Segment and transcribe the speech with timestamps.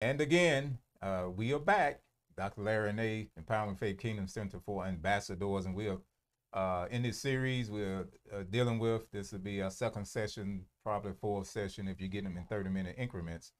[0.00, 2.02] And again, uh, we are back.
[2.36, 2.62] Dr.
[2.62, 5.98] Larry Nay, Empowerment Faith Kingdom Center for Ambassadors, and we are
[6.52, 9.10] uh, in this series we're uh, dealing with.
[9.10, 12.70] This will be our second session, probably fourth session if you get them in 30
[12.70, 13.50] minute increments.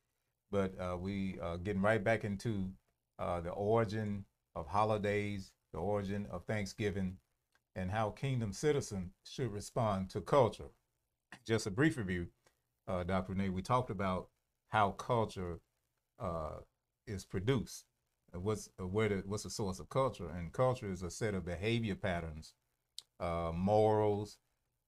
[0.53, 2.71] But uh, we are getting right back into
[3.19, 4.25] uh, the origin
[4.55, 7.17] of holidays, the origin of Thanksgiving,
[7.75, 10.71] and how kingdom citizens should respond to culture.
[11.45, 12.29] Just a brief review,
[12.87, 13.33] uh, Dr.
[13.33, 14.29] Renee, we talked about
[14.69, 15.59] how culture
[16.21, 16.61] uh,
[17.07, 17.85] is produced.
[18.33, 20.29] What's uh, where the, what's the source of culture?
[20.29, 22.55] And culture is a set of behavior patterns,
[23.21, 24.39] uh, morals,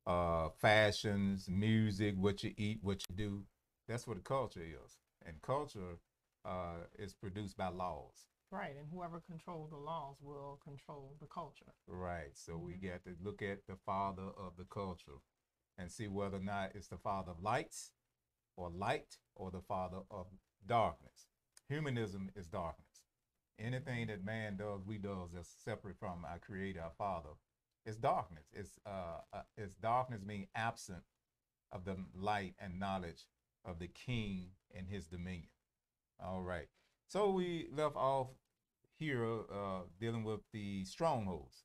[0.06, 3.44] uh, fashions, music, what you eat, what you do.
[3.88, 4.98] That's what the culture is.
[5.26, 5.98] And culture
[6.44, 8.26] uh, is produced by laws.
[8.50, 11.72] Right, and whoever controls the laws will control the culture.
[11.86, 12.36] Right.
[12.36, 12.82] So we Mhm.
[12.82, 15.20] got to look at the father of the culture
[15.78, 17.92] and see whether or not it's the father of lights
[18.56, 20.26] or light or the father of
[20.66, 21.29] darkness.
[21.70, 23.04] Humanism is darkness.
[23.58, 27.30] Anything that man does, we does that's separate from our creator, our father,
[27.86, 28.46] is darkness.
[28.52, 31.02] It's uh, uh it's darkness being absent
[31.70, 33.26] of the light and knowledge
[33.64, 35.50] of the king and his dominion.
[36.22, 36.66] All right.
[37.06, 38.28] So we left off
[38.98, 41.64] here uh, dealing with the strongholds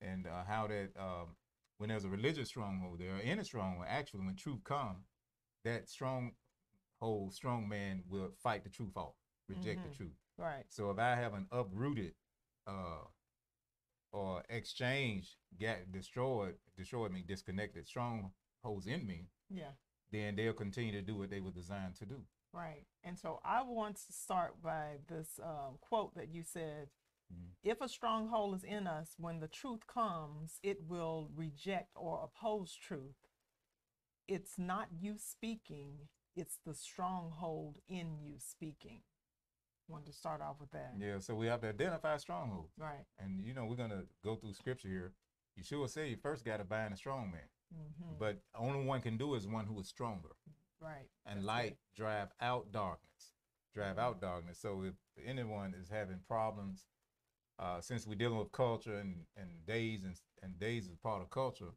[0.00, 1.36] and uh, how that um,
[1.78, 5.04] when there's a religious stronghold there, any stronghold, actually, when truth comes,
[5.64, 6.32] that stronghold,
[7.30, 9.14] strong man will fight the truth off,
[9.48, 9.96] reject the Mhm.
[9.96, 10.16] truth.
[10.36, 10.70] Right.
[10.72, 12.14] So if I have an uprooted
[12.66, 13.04] uh,
[14.12, 19.72] or exchange, get destroyed, destroyed me, disconnected strongholds in me, Yeah.
[20.10, 22.26] then they'll continue to do what they were designed to do.
[22.52, 22.86] Right.
[23.02, 26.90] And so I want to start by this um, quote that you said
[27.32, 27.54] Mhm.
[27.62, 32.74] If a stronghold is in us, when the truth comes, it will reject or oppose
[32.74, 33.16] truth.
[34.28, 39.02] It's not you speaking, it's the stronghold in you speaking.
[39.88, 40.94] Wanted to start off with that.
[40.98, 42.72] Yeah, so we have to identify strongholds.
[42.78, 43.04] Right.
[43.18, 45.12] And you know, we're gonna go through scripture here.
[45.60, 49.16] Yeshua said you first got to bind a strong man, hmm but only one can
[49.16, 50.30] do is one who is stronger.
[50.80, 51.08] Right.
[51.26, 53.32] And That's light drive out darkness,
[53.74, 54.58] drive out darkness.
[54.58, 54.94] So if
[55.24, 56.86] anyone is having problems,
[57.58, 61.30] uh, since we're dealing with culture and, and days and, and days is part of
[61.30, 61.72] culture,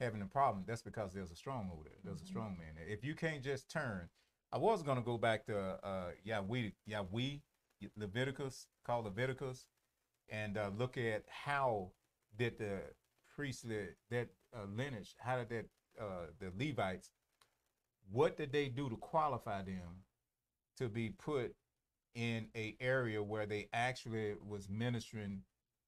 [0.00, 1.98] having a problem, that's because there's a stronghold there.
[2.02, 2.28] There's a Mhm.
[2.28, 2.88] strong man there.
[2.88, 4.08] If you can't just turn,
[4.52, 7.38] I was gonna go back to uh Yahweh, Yahweh,
[7.96, 9.66] Leviticus, called Leviticus,
[10.28, 11.90] and uh, look at how
[12.38, 12.80] did the
[13.34, 15.66] priestly that uh, lineage, how did that
[16.00, 17.10] uh, the Levites,
[18.10, 20.04] what did they do to qualify them
[20.76, 21.54] to be put
[22.14, 25.42] in a area where they actually was ministering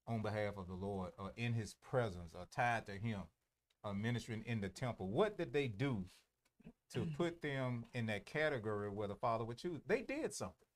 [0.07, 3.23] on behalf of the Lord or in His presence or tied to Him,
[3.85, 5.09] or ministering in the temple?
[5.09, 6.05] What did they do
[6.95, 9.81] to put them in that category where the Father would choose?
[9.87, 10.69] They did something.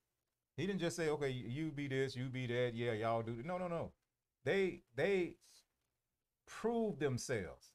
[0.56, 3.58] He didn't just say, "Okay, you be this, you be that, yeah, y'all do." No,
[3.58, 3.92] no, no.
[4.44, 5.34] They they
[6.46, 7.72] proved themselves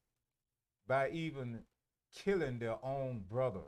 [0.87, 1.63] by even
[2.13, 3.67] killing their own brother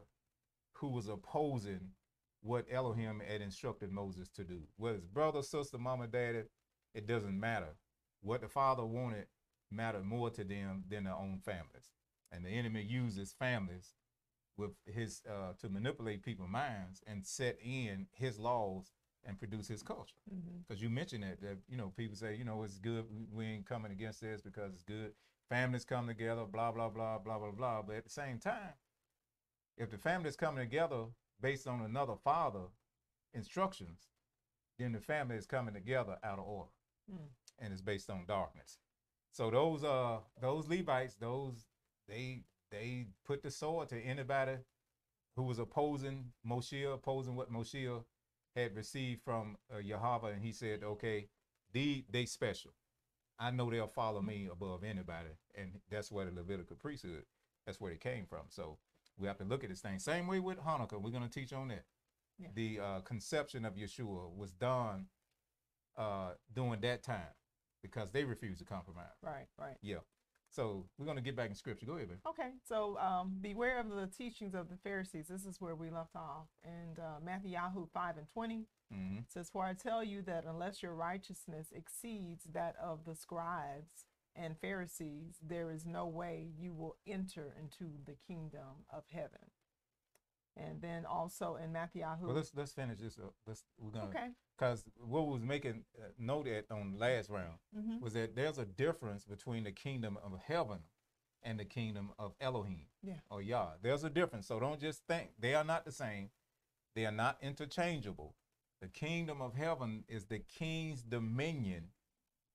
[0.74, 1.92] who was opposing
[2.42, 4.62] what Elohim had instructed Moses to do.
[4.78, 6.44] Whether it's brother, sister, mama, daddy,
[6.94, 7.76] it doesn't matter.
[8.22, 9.28] What the father wanted
[9.72, 11.92] mattered more to them than their own families.
[12.32, 13.94] And the enemy uses families
[14.58, 18.92] with his uh, to manipulate people's minds and set in his laws
[19.26, 20.16] and produce his culture.
[20.68, 23.66] Because you mentioned that, that you know people say you know it's good we- ain't
[23.66, 25.14] coming against this because it's good.
[25.50, 27.82] Families come together, blah blah blah blah blah blah.
[27.82, 28.74] But at the same time,
[29.78, 31.06] if the families coming together
[31.42, 32.68] based on another father
[33.34, 34.08] instructions,
[34.78, 36.72] then the family is coming together out of order,
[37.12, 37.30] Mm.
[37.60, 38.78] and it's based on darkness.
[39.32, 41.66] So those uh those Levites, those
[42.08, 44.58] they they put the sword to anybody
[45.36, 48.04] who was opposing Moshe, opposing what Moshe
[48.56, 51.28] had received from uh, Yahweh, and he said, "Okay,
[51.74, 52.72] they they special.
[53.40, 57.24] I know they'll follow me above anybody, and that's where the Levitical priesthood.
[57.66, 58.44] That's where it came from.
[58.50, 58.78] So
[59.18, 60.00] we have to look at this thing.
[60.00, 61.02] Same way with Hanukkah.
[61.02, 61.86] We're going to teach on that.
[62.38, 62.48] Yeah.
[62.54, 65.08] The uh, conception of Yeshua was done
[65.98, 67.34] uh, during that time
[67.82, 69.18] because they refused to compromise.
[69.22, 69.48] Right.
[69.60, 69.78] Right.
[69.82, 69.98] Yeah.
[70.56, 71.86] So we're going to get back in scripture.
[71.88, 72.20] Go ahead, baby.
[72.30, 75.28] Okay, so um, beware of the teachings of the Pharisees.
[75.28, 76.46] This is where we left off.
[76.64, 77.56] And uh, Matthew
[77.94, 79.20] 5 and 20 Mm-hmm.
[79.28, 84.06] says, For I tell you that unless your righteousness exceeds that of the scribes
[84.36, 89.50] and Pharisees, there is no way you will enter into the kingdom of heaven.
[90.56, 93.18] And then also in Matthew, Well, let's let's finish this.
[93.18, 93.34] Up.
[93.48, 94.28] Let's we're gonna okay,
[94.58, 98.66] because what was making uh, note at on last round hmm was that there's a
[98.66, 100.80] difference between the kingdom of heaven
[101.42, 103.16] and the kingdom of Elohim Yeah.
[103.32, 103.72] or Yah.
[103.82, 104.48] There's a difference.
[104.48, 106.30] So don't just think they are not the same.
[106.96, 108.36] They are not interchangeable.
[108.82, 111.90] The kingdom of heaven is the king's dominion,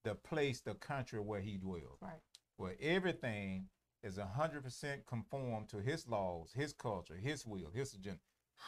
[0.05, 2.21] the place, the country where he dwells, Right.
[2.57, 3.67] where everything
[4.03, 8.19] is 100% conformed to his laws, his culture, his will, his agenda.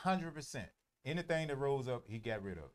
[0.03, 0.65] 100%.
[1.05, 2.71] Anything that rose up, he got rid of.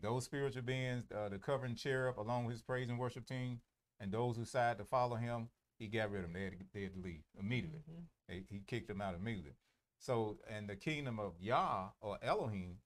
[0.00, 3.60] Those spiritual beings, uh, the covering cherub, along with his praise and worship team,
[3.98, 6.34] and those who decided to follow him, he got rid of them.
[6.34, 7.80] They had to, they had to leave immediately.
[7.90, 8.04] Mhm.
[8.28, 9.54] They, he kicked them out immediately.
[9.98, 12.76] So, and the kingdom of Yah or Elohim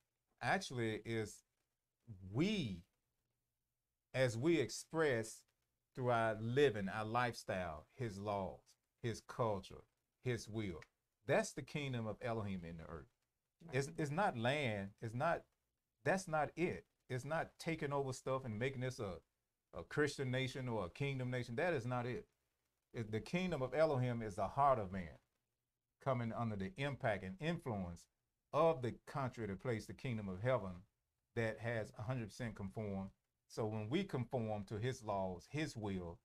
[0.41, 1.43] actually is
[2.33, 2.83] we,
[4.15, 5.43] as we express
[5.95, 8.61] through our living, our lifestyle, his laws,
[9.03, 9.83] his culture,
[10.25, 10.81] his will.
[11.27, 13.07] That's the kingdom of Elohim in the earth.
[13.73, 13.97] It's, Right.
[13.99, 14.91] it's not land.
[15.01, 15.43] It's not,
[16.05, 16.85] that's not it.
[17.09, 19.17] It's not taking over stuff and making this a,
[19.75, 21.57] a Christian nation or a kingdom nation.
[21.57, 22.27] That is not it.
[22.93, 25.19] It- the kingdom of Elohim is the heart of man
[26.03, 28.07] coming under the impact and influence
[28.53, 30.73] of the country, the place, the kingdom of heaven
[31.37, 33.11] that has 100% conform.
[33.53, 36.19] So when we conform to his laws, his will,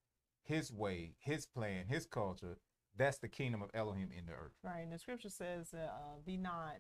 [0.44, 2.58] his way, his plan, his culture,
[2.96, 4.54] that's the kingdom of Elohim in the earth.
[4.64, 4.80] Right.
[4.80, 6.80] And the scripture says, uh, be not,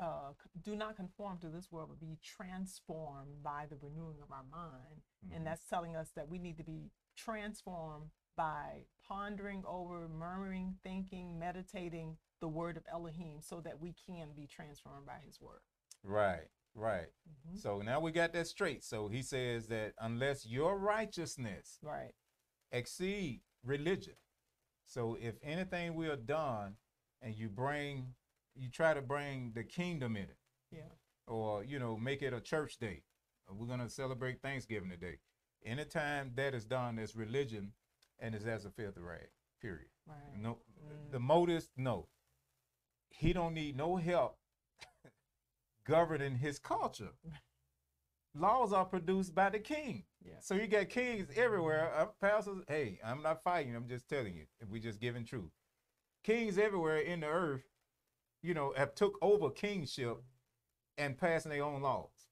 [0.00, 0.32] uh,
[0.62, 5.02] do not conform to this world, but be transformed by the renewing of our mind.
[5.26, 5.36] Mhm.
[5.36, 11.38] And that's telling us that we need to be transformed by pondering over, murmuring, thinking,
[11.38, 15.60] meditating the word of Elohim so that we can be transformed by his word.
[16.02, 17.08] Right, right.
[17.28, 17.58] Mhm.
[17.58, 18.82] So now we got that straight.
[18.84, 22.14] So he says that unless your righteousness Right.
[22.72, 24.16] exceed religion.
[24.86, 26.76] So if anything we are done
[27.20, 28.14] and you bring
[28.54, 30.38] you try to bring the kingdom in it
[30.70, 30.90] Yeah.
[31.26, 33.04] or you know make it a church day.
[33.48, 35.20] We're going to celebrate Thanksgiving today.
[35.62, 37.74] Anytime that is done as religion
[38.18, 39.30] and is as a fifth rag.
[39.60, 39.90] Period.
[40.06, 40.36] Right.
[40.36, 41.10] No Mm.
[41.10, 42.08] the motives no.
[43.10, 44.39] He don't need no help
[45.90, 47.08] governing his culture.
[48.32, 50.04] Laws are produced by the king.
[50.24, 50.34] Yeah.
[50.40, 51.92] So you got kings everywhere.
[51.98, 53.74] Uh, pastors, hey, I'm not fighting.
[53.74, 54.44] I'm just telling you.
[54.60, 55.50] If we just giving truth,
[56.22, 57.64] kings everywhere in the earth,
[58.40, 60.22] you know, have took over kingship
[60.96, 62.28] and passing their own laws.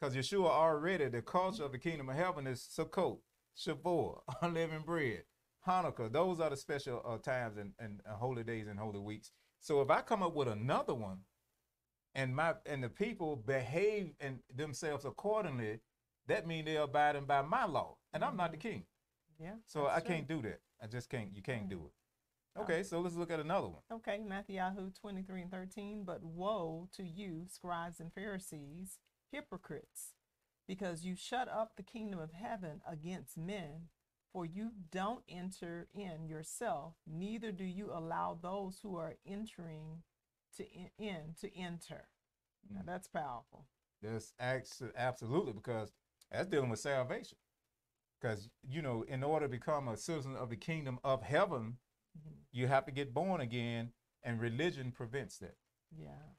[0.00, 3.18] Because Yeshua already, the culture of the kingdom of heaven is Sukkot,
[3.56, 5.22] Shavuot, unleavened bread,
[5.64, 6.10] Hanukkah.
[6.10, 9.30] Those are the special uh, times and, and uh, holy days and holy weeks.
[9.60, 11.18] So if I come up with another one,
[12.14, 15.80] and my and the people behave and themselves accordingly,
[16.26, 18.84] that means they're abiding by my law, and I'm not the king.
[19.38, 19.54] Yeah.
[19.66, 20.08] So I true.
[20.08, 20.60] can't do that.
[20.82, 21.34] I just can't.
[21.34, 21.92] You can't do it.
[22.56, 22.62] Oh.
[22.62, 23.82] Okay, so let's look at another one.
[23.92, 24.60] Okay, Matthew
[25.00, 26.04] 23 and 13.
[26.04, 28.98] But woe to you, scribes and Pharisees,
[29.30, 30.14] hypocrites,
[30.66, 33.88] because you shut up the kingdom of heaven against men,
[34.32, 40.02] for you don't enter in yourself, neither do you allow those who are entering
[40.56, 40.64] to
[40.98, 42.08] in, to enter.
[42.70, 42.86] Now Mm.
[42.86, 43.66] that's powerful.
[44.02, 44.32] That's
[44.96, 45.92] absolutely because
[46.30, 47.38] that's dealing with salvation.
[48.20, 51.78] Because you know, in order to become a citizen of the kingdom of heaven,
[52.18, 52.44] Mhm.
[52.52, 53.92] you have to get born again,
[54.22, 55.56] and religion prevents that.
[55.90, 56.34] Yeah.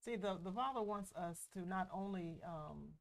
[0.00, 2.98] See, the, the Father wants us to not only um,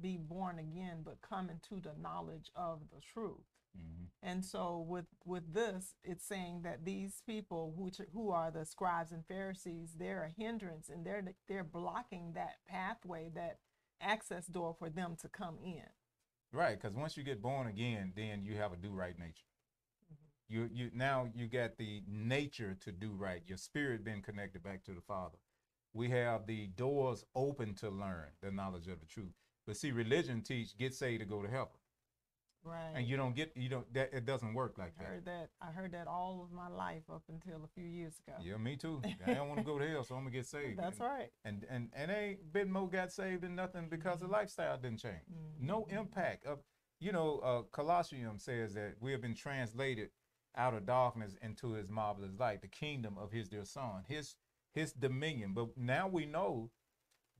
[0.00, 3.46] be born again, but come into the knowledge of the truth.
[3.76, 4.04] Mm-hmm.
[4.22, 9.12] And so with with this, it's saying that these people which who are the scribes
[9.12, 13.58] and Pharisees, they're a hindrance and they're they're blocking that pathway, that
[14.00, 15.84] access door for them to come in.
[16.52, 19.46] Right, because once you get born again, then you have a do right nature.
[20.12, 20.54] Mm-hmm.
[20.54, 23.42] You you now you got the nature to do right.
[23.46, 25.38] Your spirit being connected back to the Father.
[25.94, 29.32] We have the doors open to learn the knowledge of the truth.
[29.66, 31.68] But see, religion teach get saved to go to heaven,
[32.64, 32.92] Right.
[32.94, 35.08] and you don't get you don't that it doesn't work like I that.
[35.08, 38.36] heard that I heard that all of my life up until a few years ago.
[38.40, 39.02] Yeah, me too.
[39.26, 40.78] I don't want to go to hell, so I'm gonna get saved.
[40.78, 41.30] That's and, right.
[41.44, 45.22] And and and ain't bit more got saved and nothing because the lifestyle didn't change.
[45.58, 45.92] No Mhm.
[45.98, 46.60] impact of
[47.00, 47.38] you know.
[47.40, 50.10] Uh, Colossians says that we have been translated
[50.54, 54.36] out of darkness into His marvelous light, the kingdom of His dear Son, His
[54.72, 55.52] His dominion.
[55.52, 56.70] But now we know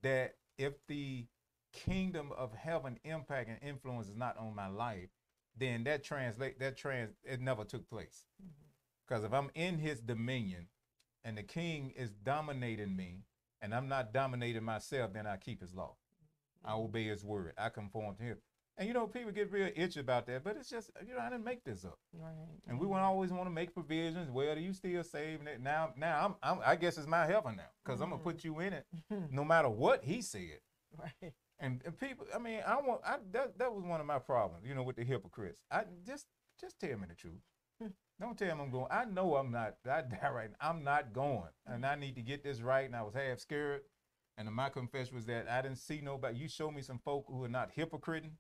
[0.02, 1.26] that if the
[1.72, 5.08] kingdom of heaven impact and influence is not on my life,
[5.56, 8.24] then that translate that trans it never took place.
[8.42, 8.50] Mm-hmm.
[9.06, 10.68] Because if I'm in his dominion
[11.24, 13.24] and the king is dominating me
[13.60, 15.94] and I'm not dominating myself, then I keep his law.
[16.64, 16.70] Mm-hmm.
[16.70, 17.52] I obey his word.
[17.58, 18.38] I conform to him.
[18.78, 21.28] And you know, people get real itchy about that, but it's just, you know, I
[21.28, 21.98] didn't make this up.
[22.18, 22.32] Right.
[22.66, 24.30] And we won't always want to make provisions.
[24.30, 25.92] Well, you still saving it now?
[25.96, 28.48] Now I'm, I'm I guess it's my heaven now because I'm gonna put mm-hmm.
[28.48, 28.86] you in it,
[29.30, 30.60] no matter what he said.
[30.98, 31.32] right.
[31.62, 34.66] And, and people, I mean, I want, I that that was one of my problems,
[34.66, 35.62] you know, with the hypocrites.
[35.73, 36.26] I just
[36.61, 37.40] just tell me the truth.
[37.81, 37.88] Hmm.
[38.21, 38.88] Don't tell me I'm going.
[38.90, 39.76] I know I'm not.
[39.90, 40.50] I die right.
[40.50, 40.71] now.
[40.71, 42.87] I'm not going, and I need to get this right.
[42.87, 43.83] And I was half scared,
[44.38, 46.38] And my confession was that I didn't see nobody.
[46.38, 48.33] You show me some folk who are not hypocriting,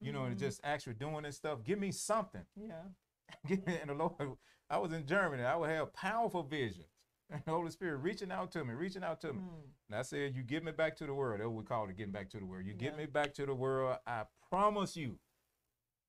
[0.00, 0.40] you know, and Mhm.
[0.40, 1.64] just actually doing this stuff.
[1.64, 2.46] Give me something.
[2.56, 2.82] Yeah.
[3.46, 4.38] Give me, and the Lord,
[4.70, 5.44] I was in Germany.
[5.44, 6.88] I would have powerful visions.
[7.30, 9.40] And the Holy Spirit reaching out to me, reaching out to me.
[9.40, 9.70] Mm.
[9.90, 11.40] And I said, You get me back to the world.
[11.40, 12.66] That's what we call it, getting back to the world.
[12.66, 13.98] You get me back to the world.
[14.06, 15.18] I promise you,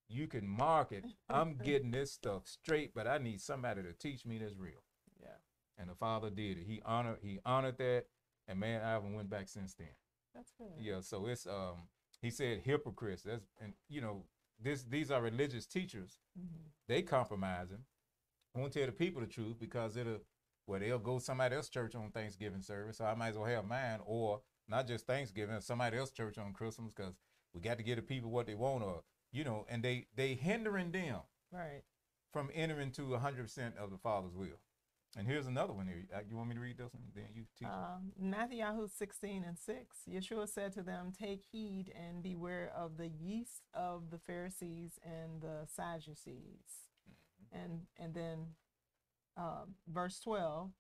[0.09, 1.05] you can mark it.
[1.29, 4.83] I'm getting this stuff straight, but I need somebody to teach me this real.
[5.21, 5.29] Yeah.
[5.77, 6.65] And the Father did it.
[6.67, 8.05] He honored, he honored that.
[8.47, 9.88] And man, I haven't went back since then.
[10.33, 10.67] That's good.
[10.79, 11.88] Yeah, so it's um
[12.21, 13.24] he said hypocrites.
[13.24, 14.24] That's and you know,
[14.62, 16.19] this these are religious teachers.
[16.39, 16.71] Mhm.
[16.88, 17.83] They compromising.
[18.55, 20.19] Won't tell the people the truth because it'll
[20.67, 22.97] well, they'll go somebody else church on Thanksgiving service.
[22.97, 26.53] So I might as well have mine, or not just Thanksgiving, somebody else church on
[26.53, 27.15] Christmas because
[27.53, 30.36] we got to give the people what they want, or you know, and they they
[30.36, 31.21] hindering them
[31.51, 31.81] Right.
[32.33, 34.59] from entering to hundred percent of the Father's will.
[35.15, 36.05] And here's another one here.
[36.13, 37.01] Uh, You want me to read this one?
[37.15, 37.67] Then you teach.
[37.69, 38.62] Um, Matthew
[38.93, 39.97] 16 and 6.
[40.07, 45.41] Yeshua said to them, Take heed and beware of the yeast of the Pharisees and
[45.41, 46.89] the Sadducees.
[47.51, 48.47] And and then
[49.38, 50.72] um, verse 12.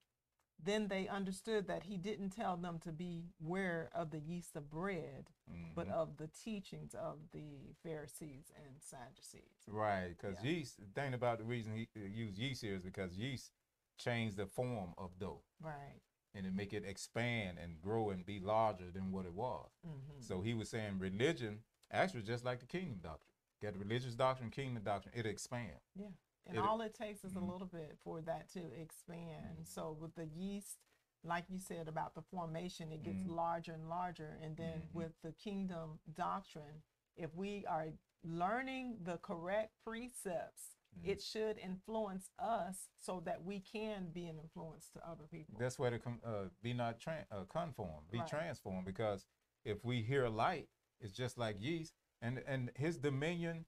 [0.61, 5.29] Then they understood that he didn't tell them to beware of the yeast of bread,
[5.75, 5.91] but Mhm.
[5.91, 9.63] of the teachings of the Pharisees and Sadducees.
[9.67, 10.49] Right, because Yeah.
[10.49, 10.77] yeast.
[10.79, 13.51] The thing about the reason he uh, used yeast here is because yeast
[13.97, 16.01] change the form of dough Right.
[16.33, 19.69] and it make it expand and grow and be larger than what it was.
[19.83, 23.33] hmm So he was saying religion actually just like the kingdom doctrine.
[23.61, 25.13] Got the religious doctrine, kingdom doctrine.
[25.15, 25.79] It expand.
[25.95, 26.09] Yeah.
[26.47, 29.67] And It- all it takes is a little bit for that to expand.
[29.67, 30.79] So with the yeast,
[31.23, 33.35] like you said about the formation, it gets Mhm.
[33.35, 34.29] larger and larger.
[34.41, 36.83] And then with the kingdom doctrine,
[37.15, 37.91] if we are
[38.23, 44.89] learning the correct precepts, it should influence us so that we can be an influence
[44.91, 45.57] to other people.
[45.59, 48.27] That's where to com- uh, be not tran uh, conform, be Right.
[48.27, 48.85] transformed.
[48.85, 49.27] Because
[49.63, 53.65] if we hear light, it's just like yeast, and and his dominion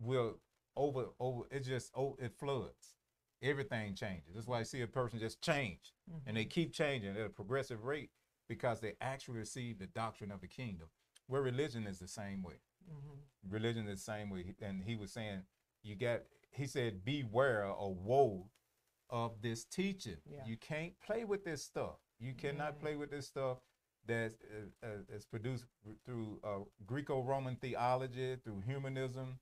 [0.00, 0.40] will
[0.76, 1.42] over over.
[1.50, 2.96] It just oh it floods.
[3.42, 4.34] Everything changes.
[4.34, 5.94] That's why I see a person just change,
[6.26, 8.10] and they keep changing at a progressive rate
[8.48, 10.88] because they actually receive the doctrine of the kingdom.
[11.26, 12.60] Where religion is the same way.
[12.90, 13.18] Mhm.
[13.48, 14.54] Religion is the same way.
[14.60, 15.42] And he was saying,
[15.82, 16.22] you got.
[16.52, 18.50] He said, beware or woe
[19.08, 20.16] of this teaching.
[20.28, 20.44] Yeah.
[20.44, 21.96] You can't play with this stuff.
[22.18, 22.80] You cannot Yeah.
[22.80, 23.58] play with this stuff
[24.04, 24.34] that's
[24.82, 25.64] uh, uh, is produced
[26.04, 29.38] through uh, Greco-Roman theology, through humanism,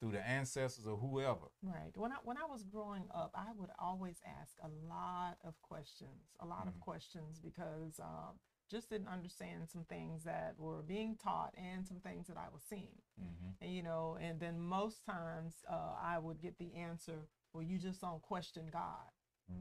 [0.00, 1.46] through the ancestors or whoever.
[1.62, 1.92] Right.
[1.96, 6.34] When I when I was growing up, I would always ask a lot of questions,
[6.40, 6.68] a lot Mhm.
[6.68, 8.38] of questions because um,
[8.68, 12.62] just didn't understand some things that were being taught and some things that I was
[12.68, 13.00] seeing.
[13.20, 13.50] Mm-hmm.
[13.60, 17.78] And you know, and then most times uh, I would get the answer, "Well, you
[17.78, 19.10] just don't question God,"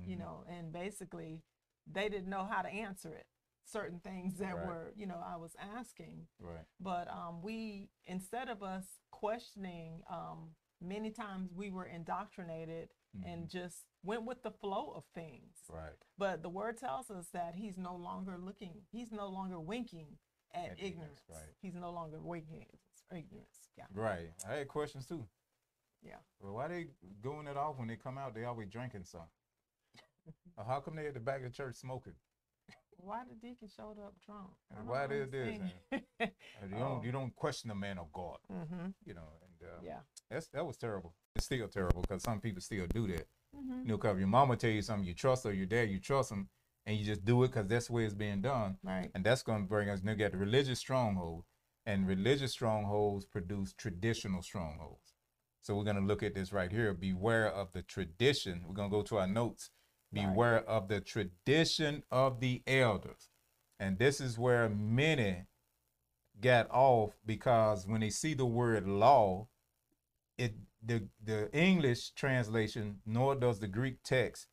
[0.03, 1.43] you know, and basically
[1.87, 3.27] they didn't know how to answer it.
[3.65, 4.65] Certain things that Right.
[4.67, 6.65] were, you know, I was asking, Right.
[6.79, 12.89] but um, we instead of us questioning um, many times we were indoctrinated
[13.25, 15.93] and just went with the flow of things Right.
[16.17, 20.17] but the word tells us that he's no longer looking he's no longer winking
[20.53, 21.55] at, At ignorance, ignorance, right.
[21.61, 22.65] he's no longer winking
[23.09, 24.33] at ignorance yeah Right.
[24.45, 25.25] I had questions too.
[26.03, 26.87] yeah Well, why they
[27.21, 28.35] going it off when they come out?
[28.35, 29.29] They always drinking something.
[30.67, 32.15] How come they at the back of the church smoking?
[32.97, 35.59] Why the deacon showed up drunk And why did this.
[36.19, 36.79] You Oh.
[36.79, 38.87] don't you don't question the man of God, mm-hmm.
[39.05, 39.29] you know.
[39.43, 39.99] And uh, yeah
[40.29, 41.13] that's that was terrible.
[41.35, 43.27] It's still terrible because some people still do that.
[43.55, 43.81] mm-hmm.
[43.81, 46.29] You know, because your mama tell you something, you trust her, your dad, you trust
[46.29, 46.49] them,
[46.85, 48.77] and you just do it because that's the way it's being done.
[48.83, 50.01] right And that's going to bring us.
[50.03, 51.43] Now, got the religious stronghold,
[51.85, 55.13] and religious strongholds produce traditional strongholds.
[55.61, 56.93] So we're going to look at this right here.
[56.93, 58.63] Beware of the tradition.
[58.67, 59.69] We're going to go to our notes.
[60.15, 60.29] Right.
[60.29, 63.29] Beware of the tradition of the elders.
[63.79, 65.43] And this is where many
[66.39, 69.47] got off because when they see the word law,
[70.37, 74.47] it the the English translation nor does the Greek text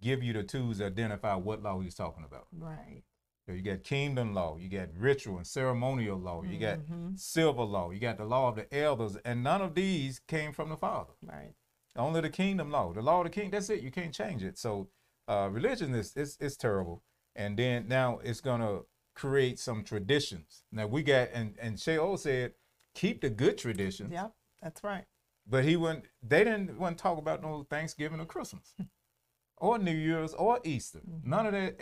[0.00, 2.46] give you the tools to identify what law he's talking about.
[2.52, 3.02] right
[3.46, 7.18] So you got kingdom law, you got ritual and ceremonial law, you got Mhm.
[7.18, 10.68] civil law, you got the law of the elders, and none of these came from
[10.68, 11.14] the Father.
[11.22, 11.54] right
[11.96, 13.50] Only the kingdom law, the law of the king.
[13.50, 13.82] That's it.
[13.82, 14.58] You can't change it.
[14.58, 14.90] So
[15.28, 17.02] uh, religion is it's, it's terrible.
[17.34, 18.80] And then now it's gonna
[19.14, 20.64] create some traditions.
[20.72, 22.52] Now we got and and Shaul said
[22.94, 25.04] keep the good traditions, yep that's right
[25.48, 26.06] but he wouldn't.
[26.22, 28.74] They didn't want to talk about no Thanksgiving or Christmas,
[29.58, 31.00] or New Year's or Easter.
[31.22, 31.76] None of that.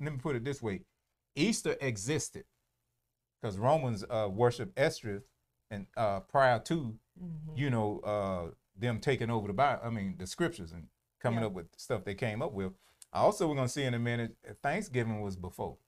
[0.00, 0.82] Let me put it this way:
[1.34, 2.44] Easter existed
[3.40, 5.24] because Romans uh, worship Esther,
[5.70, 7.58] and uh, prior to Mhm.
[7.58, 10.86] you know uh, them taking over the Bible, I mean the scriptures and
[11.20, 11.46] coming Yeah.
[11.46, 12.72] up with stuff they came up with.
[13.12, 14.36] Also, we're gonna see in a minute.
[14.62, 15.78] Thanksgiving was before.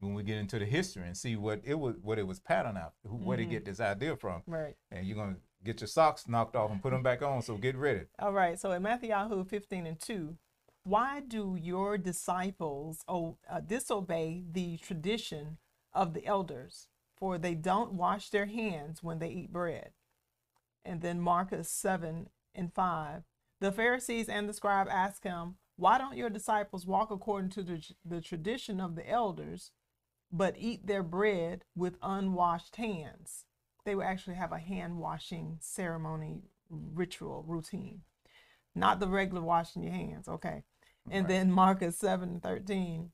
[0.00, 2.76] when we get into the history and see what it was, what it was patterned
[2.76, 3.50] out, who, where they Mhm.
[3.50, 4.76] get this idea from, Right.
[4.90, 7.40] and you're gonna get your socks knocked off and put them back on.
[7.40, 8.06] So get ready.
[8.18, 8.58] All right.
[8.60, 9.10] So in Matthew
[9.44, 10.36] 15 and 2,
[10.82, 15.56] why do your disciples oh, uh, disobey the tradition
[15.94, 16.88] of the elders?
[17.16, 19.94] For they don't wash their hands when they eat bread.
[20.84, 23.24] And then Marcus 7 and 5.
[23.60, 27.82] The Pharisees and the scribe asked him, Why don't your disciples walk according to the,
[28.04, 29.70] the tradition of the elders,
[30.30, 33.46] but eat their bread with unwashed hands?
[33.84, 38.02] They would actually have a hand washing ceremony, ritual, routine,
[38.74, 40.28] not the regular washing your hands.
[40.28, 40.64] Okay.
[41.10, 41.28] And Right.
[41.28, 43.12] then Marcus 7 and 13.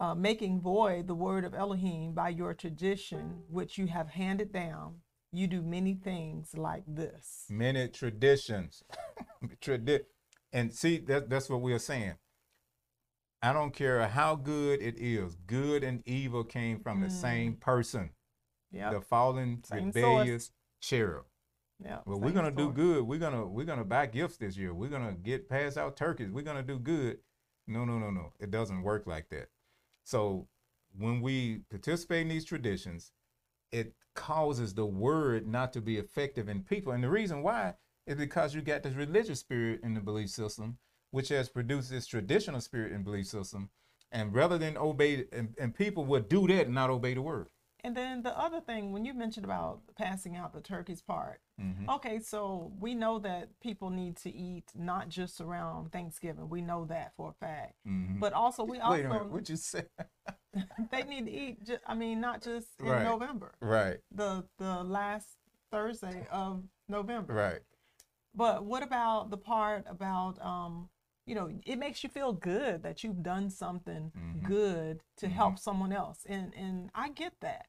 [0.00, 5.02] Uh, making void the word of Elohim by your tradition, which you have handed down,
[5.32, 7.46] you do many things like this.
[7.48, 8.82] Many traditions,
[9.60, 10.04] tradi-
[10.52, 12.14] and see that that's what we are saying.
[13.42, 15.36] I don't care how good it is.
[15.46, 17.16] Good and evil came from the mm-hmm.
[17.16, 18.10] same person,
[18.70, 18.90] Yeah.
[18.90, 19.94] the fallen Same source.
[19.94, 21.24] rebellious cherub.
[21.82, 22.00] Yeah.
[22.04, 23.04] Well, we're gonna do good.
[23.04, 24.74] We're gonna we're gonna buy gifts this year.
[24.74, 26.30] We're gonna get pass out turkeys.
[26.30, 27.18] We're gonna do good.
[27.66, 28.32] No, no, no, no.
[28.38, 29.48] It doesn't work like that.
[30.04, 30.48] So
[30.98, 33.12] when we participate in these traditions,
[33.72, 36.92] it causes the word not to be effective in people.
[36.92, 37.74] And the reason why
[38.06, 40.78] is because you got this religious spirit in the belief system,
[41.10, 43.70] which has produced this traditional spirit in belief system.
[44.12, 47.48] And rather than obey, and, and people would do that and not obey the word.
[47.82, 51.88] And then the other thing, when you mentioned about passing out the turkeys part, Mhm.
[51.96, 56.48] okay, so we know that people need to eat not just around Thanksgiving.
[56.48, 57.74] We know that for a fact.
[57.86, 58.20] Mhm.
[58.20, 59.30] But also, we Wait a minute.
[59.30, 59.86] What you say?
[60.90, 61.64] they need to eat.
[61.64, 63.04] Ju- I mean, not just in Right.
[63.04, 64.00] November, right.
[64.10, 65.36] the the last
[65.70, 67.32] Thursday of November.
[67.34, 67.62] Right.
[68.34, 70.90] But what about the part about um,
[71.30, 74.42] you know, it makes you feel good that you've done something Mhm.
[74.42, 75.30] good to Mhm.
[75.30, 76.26] help someone else.
[76.26, 77.68] And and I get that.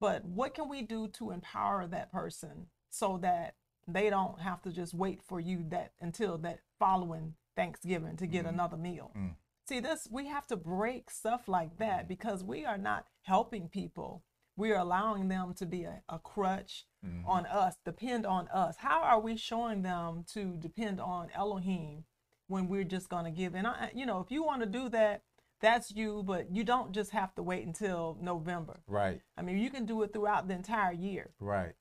[0.00, 3.54] But what can we do to empower that person so that
[3.86, 8.44] they don't have to just wait for you that until that following Thanksgiving to get
[8.46, 8.48] Mhm.
[8.48, 9.12] another meal?
[9.14, 9.36] Mm.
[9.64, 14.24] See, this we have to break stuff like that because we are not helping people.
[14.56, 17.24] We are allowing them to be a, a crutch Mhm.
[17.26, 18.78] on us, depend on us.
[18.78, 22.04] How are we showing them to depend on Elohim
[22.52, 23.54] when we're just going to give?
[23.54, 25.22] And I, you know, if you want to do that,
[25.60, 28.80] that's you, but you don't just have to wait until November.
[28.86, 29.20] Right.
[29.38, 31.30] I mean, you can do it throughout the entire year.
[31.40, 31.72] Right.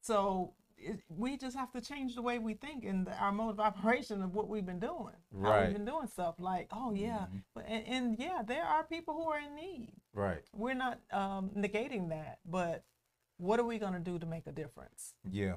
[0.00, 3.50] So it, we just have to change the way we think and the, our mode
[3.54, 5.14] of operation of what we've been doing.
[5.32, 5.64] How Right.
[5.66, 7.42] we've been doing stuff like, oh yeah, Mhm.
[7.54, 9.92] but and, and yeah, there are people who are in need.
[10.14, 10.42] Right.
[10.54, 12.84] We're not um, negating that, but
[13.38, 15.14] what are we going to do to make a difference?
[15.30, 15.56] Yeah.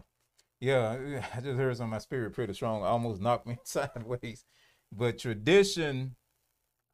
[0.60, 1.22] Yeah.
[1.36, 2.84] I just heard some of my spirit pretty strong.
[2.84, 4.46] Almost knocked me sideways.
[4.92, 6.16] But tradition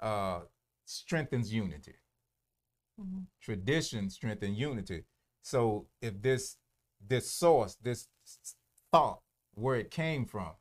[0.01, 0.41] uh
[0.85, 1.95] strengthens unity.
[2.99, 3.27] Mhm.
[3.41, 5.05] Tradition strengthens unity.
[5.41, 6.57] So if this
[7.07, 8.07] this source, this
[8.91, 9.21] thought,
[9.53, 10.55] where it came from,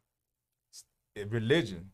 [1.29, 1.90] religion,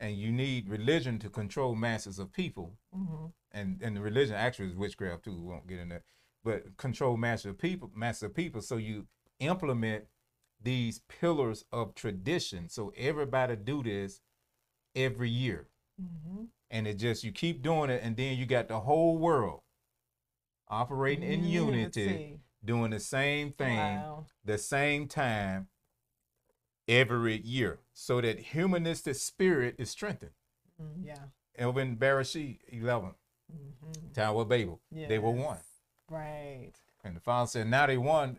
[0.00, 3.32] and you need religion to control masses of people, Mhm.
[3.52, 5.34] and and the religion actually is witchcraft too.
[5.34, 6.04] We won't get in that,
[6.44, 8.62] but control masses of people, mass of people.
[8.62, 9.08] So you
[9.40, 10.06] implement
[10.62, 12.68] these pillars of tradition.
[12.68, 14.20] So everybody do this
[14.94, 15.68] every year,
[16.00, 16.48] Mhm.
[16.70, 19.62] and it just you keep doing it, and then you got the whole world
[20.68, 22.40] operating in unity, Unity.
[22.64, 24.26] doing the same thing, Wow.
[24.44, 25.68] the same time
[26.88, 30.32] every year, so that humanistic spirit is strengthened.
[30.80, 31.28] Mm, Yeah.
[31.58, 33.14] Over in Bereshit 11,
[33.52, 34.12] Mhm.
[34.12, 35.60] Tower of Babel, they were one.
[36.08, 36.72] Right.
[37.04, 38.38] And the father said, now they won.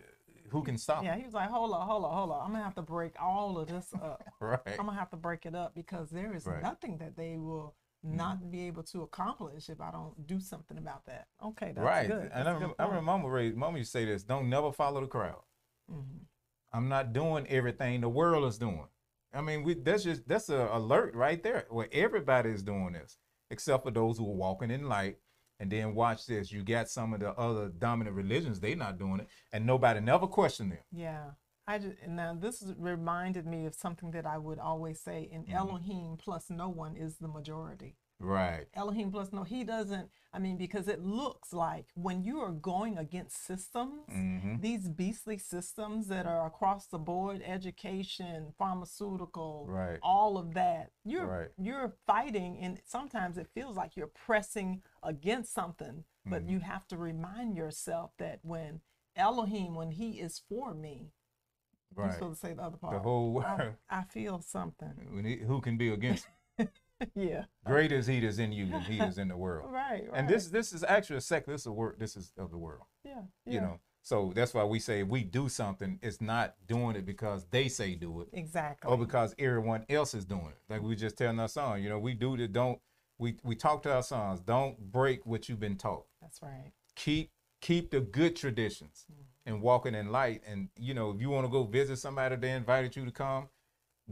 [0.49, 1.03] Who can stop?
[1.03, 2.45] Yeah, he was like, hold on, hold on, hold on.
[2.45, 4.23] I'm gonna have to break all of this up.
[4.39, 4.59] Right.
[4.67, 6.61] I'm gonna have to break it up because there is Right.
[6.61, 11.05] nothing that they will not be able to accomplish if I don't do something about
[11.07, 11.27] that.
[11.43, 12.07] Okay, that's right.
[12.07, 12.31] good.
[12.33, 13.05] And I, remember, good I remember point.
[13.23, 15.41] mama raised, mama used to say this, don't never follow the crowd.
[15.91, 16.25] Mhm.
[16.71, 18.87] I'm not doing everything the world is doing.
[19.33, 23.17] I mean, we that's just that's a alert right there where everybody is doing this,
[23.49, 25.17] except for those who are walking in light.
[25.59, 26.51] And then watch this.
[26.51, 30.27] You got some of the other dominant religions, They're not doing it, and nobody never
[30.27, 30.79] questioned them.
[30.91, 31.31] Yeah.
[31.69, 35.53] I just, now this reminded me of something that I would always say in Mhm.
[35.53, 37.97] Elohim plus no one is the majority.
[38.19, 38.65] Right.
[38.73, 42.97] Elohim plus no, he doesn't, I mean, because it looks like when you are going
[42.97, 44.59] against systems, Mm-hmm.
[44.61, 49.99] these beastly systems that are across the board, education, pharmaceutical, Right.
[50.01, 51.49] all of that, you're Right.
[51.57, 56.49] you're fighting and sometimes it feels like you're pressing against something, but Mhm.
[56.49, 58.81] you have to remind yourself that when
[59.15, 61.11] Elohim, when he is for me,
[61.95, 62.13] you're Right.
[62.13, 62.93] supposed to say the other part.
[62.93, 63.75] The whole I, world.
[63.89, 65.13] I feel something.
[65.13, 66.27] When he- Who can be against?
[67.15, 67.45] yeah.
[67.65, 69.71] Greater is he that's in you than he is in the world.
[69.71, 70.11] Right, right.
[70.13, 71.55] And this this is actually a secular.
[71.55, 71.95] This is a word.
[71.99, 72.83] This is of the world.
[73.03, 73.79] yeah, You know.
[74.03, 77.67] So that's why we say if we do something, it's not doing it because they
[77.67, 78.89] say do it, exactly.
[78.89, 80.57] or because everyone else is doing it.
[80.69, 82.79] Like we just telling our son, you know, we do the don't.
[83.19, 84.39] We we talk to our sons.
[84.39, 86.05] Don't break what you've been taught.
[86.21, 86.71] That's right.
[86.95, 89.25] Keep keep the good traditions mm.
[89.45, 90.41] and walking in light.
[90.47, 93.49] And you know, if you want to go visit somebody, they invited you to come.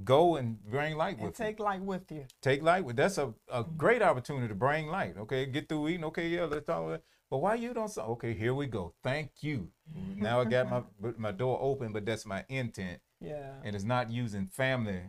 [0.03, 2.25] Go and bring light And with you take light with you.
[2.41, 6.03] take light with that's a, a great opportunity to bring light okay get through eating
[6.05, 7.03] okay yeah let's talk about it.
[7.31, 9.69] but why you don't say okay here we go thank you
[10.17, 10.84] now i got my
[11.17, 13.53] my door open but that's my intent Yeah.
[13.63, 15.01] and it's not using family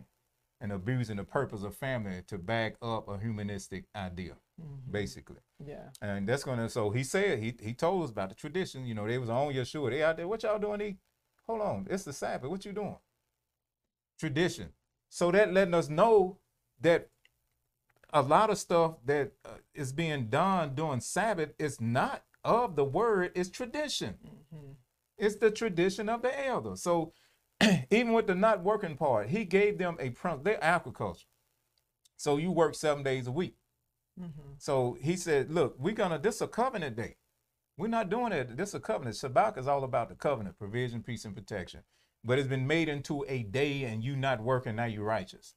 [0.61, 4.91] and abusing the purpose of family to back up a humanistic idea Mhm.
[4.93, 5.89] basically Yeah.
[6.01, 9.07] and that's gonna so he said he he told us about the tradition you know
[9.07, 10.97] they was on your shoe they out there what y'all doing they,
[11.47, 12.97] hold on it's the sabbath what you doing
[14.19, 14.71] tradition
[15.09, 16.39] so that letting us know
[16.81, 17.09] that
[18.13, 22.85] a lot of stuff that uh, is being done during sabbath is not of the
[22.85, 24.15] word it's tradition
[24.51, 24.73] hmm
[25.19, 27.13] it's the tradition of the elder so
[27.91, 31.27] even with the not working part he gave them a prin- they're agriculture
[32.17, 33.57] so you work seven days a week
[34.19, 36.19] hmm so he said, "Look, we're gonna.
[36.19, 37.17] This is a covenant day.
[37.77, 38.57] We're not doing it.
[38.57, 39.17] This is a covenant.
[39.17, 41.83] Shabbat is all about the covenant, provision, peace, and protection.
[42.27, 44.87] But it's been made into a day, and you not working now.
[44.87, 45.55] You righteous.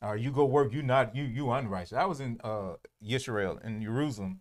[0.00, 0.72] Or you go work.
[0.72, 1.92] You not you you unrighteous.
[1.92, 2.74] I was in uh
[3.06, 4.40] Israel in Jerusalem,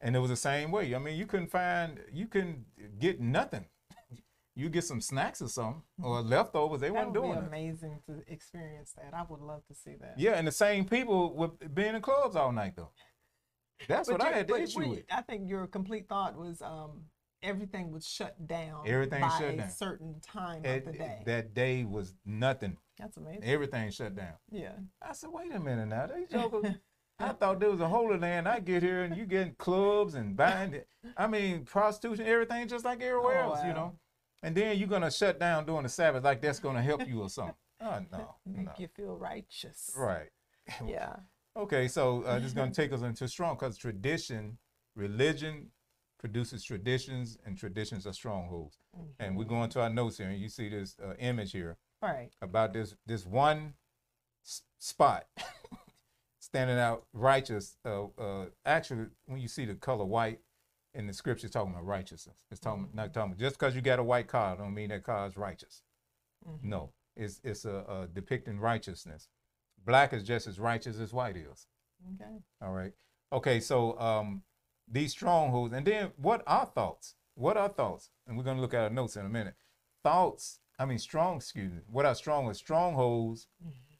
[0.00, 0.94] and it was the same way.
[0.94, 2.00] I mean, you couldn't find.
[2.12, 2.64] You couldn't
[2.98, 3.66] get nothing.
[4.54, 6.80] you get some snacks or something or leftovers.
[6.80, 7.46] They That weren't would be doing it.
[7.48, 9.12] amazing to experience that.
[9.12, 10.14] I would love to see that.
[10.18, 12.90] Yeah, and the same people with being in clubs all night though.
[13.88, 15.04] That's what I had but issue with.
[15.10, 17.02] I think your complete thought was um,
[17.46, 18.82] everything was shut down.
[18.86, 19.70] Everything by shut a down.
[19.70, 21.22] certain time of the day.
[21.24, 22.76] That day was nothing.
[22.98, 23.44] That's amazing.
[23.44, 24.34] Everything shut down.
[24.50, 24.72] yeah.
[25.02, 26.06] I said, wait a minute now.
[26.06, 26.74] They jokers.
[27.18, 28.46] I thought there was a holy land.
[28.46, 30.86] I get here and you getting clubs and buying it.
[31.16, 33.94] I mean, prostitution, everything just like everywhere Oh, else, you know.
[34.42, 37.30] And then you're gonna shut down during the Sabbath like that's gonna help you or
[37.30, 37.54] something.
[37.78, 38.72] Oh no, Make no.
[38.78, 39.92] you feel righteous.
[39.96, 40.30] Right.
[40.86, 41.16] Yeah.
[41.58, 44.58] Okay, so uh, this is going to take us into strong because tradition,
[44.94, 45.68] religion
[46.26, 48.78] produces traditions, and traditions are strongholds.
[49.20, 52.30] And we're going to our notes here, and you see this uh, image here Right.
[52.42, 53.74] about this this one
[54.44, 55.26] s- spot
[56.40, 57.76] standing out righteous.
[57.84, 60.40] Uh, uh, actually, when you see the color white
[60.94, 62.36] in the scripture, it's talking about righteousness.
[62.50, 65.26] It's talking not talking just because you got a white car, don't mean that car
[65.28, 65.82] is righteous.
[66.46, 66.62] Mhm.
[66.62, 69.28] No, it's it's a, a depicting righteousness.
[69.84, 71.66] Black is just as righteous as white is.
[72.14, 72.38] Okay.
[72.60, 72.92] All right.
[73.32, 74.42] Okay, so um
[74.88, 77.14] these strongholds, and then what are thoughts?
[77.34, 78.10] What are thoughts?
[78.26, 79.54] And we're gonna look at our notes in a minute.
[80.02, 81.80] Thoughts, I mean strong, excuse me.
[81.90, 82.58] What are strongholds?
[82.58, 83.48] Strongholds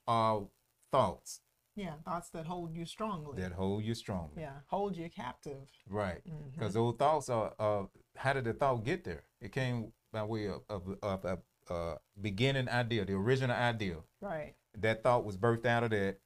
[0.06, 0.46] are
[0.92, 1.40] thoughts
[1.74, 1.94] Yeah.
[2.04, 3.40] Thoughts that hold you strongly.
[3.42, 4.40] that hold you strongly.
[4.42, 4.60] Yeah.
[4.68, 5.68] Hold you captive.
[5.88, 6.22] Right.
[6.52, 7.84] Because those thoughts are uh
[8.16, 9.24] how did the thought get there?
[9.40, 13.96] It came by way of of, of a uh, beginning idea, the original idea.
[14.20, 14.54] Right.
[14.78, 16.18] that thought was birthed out of that.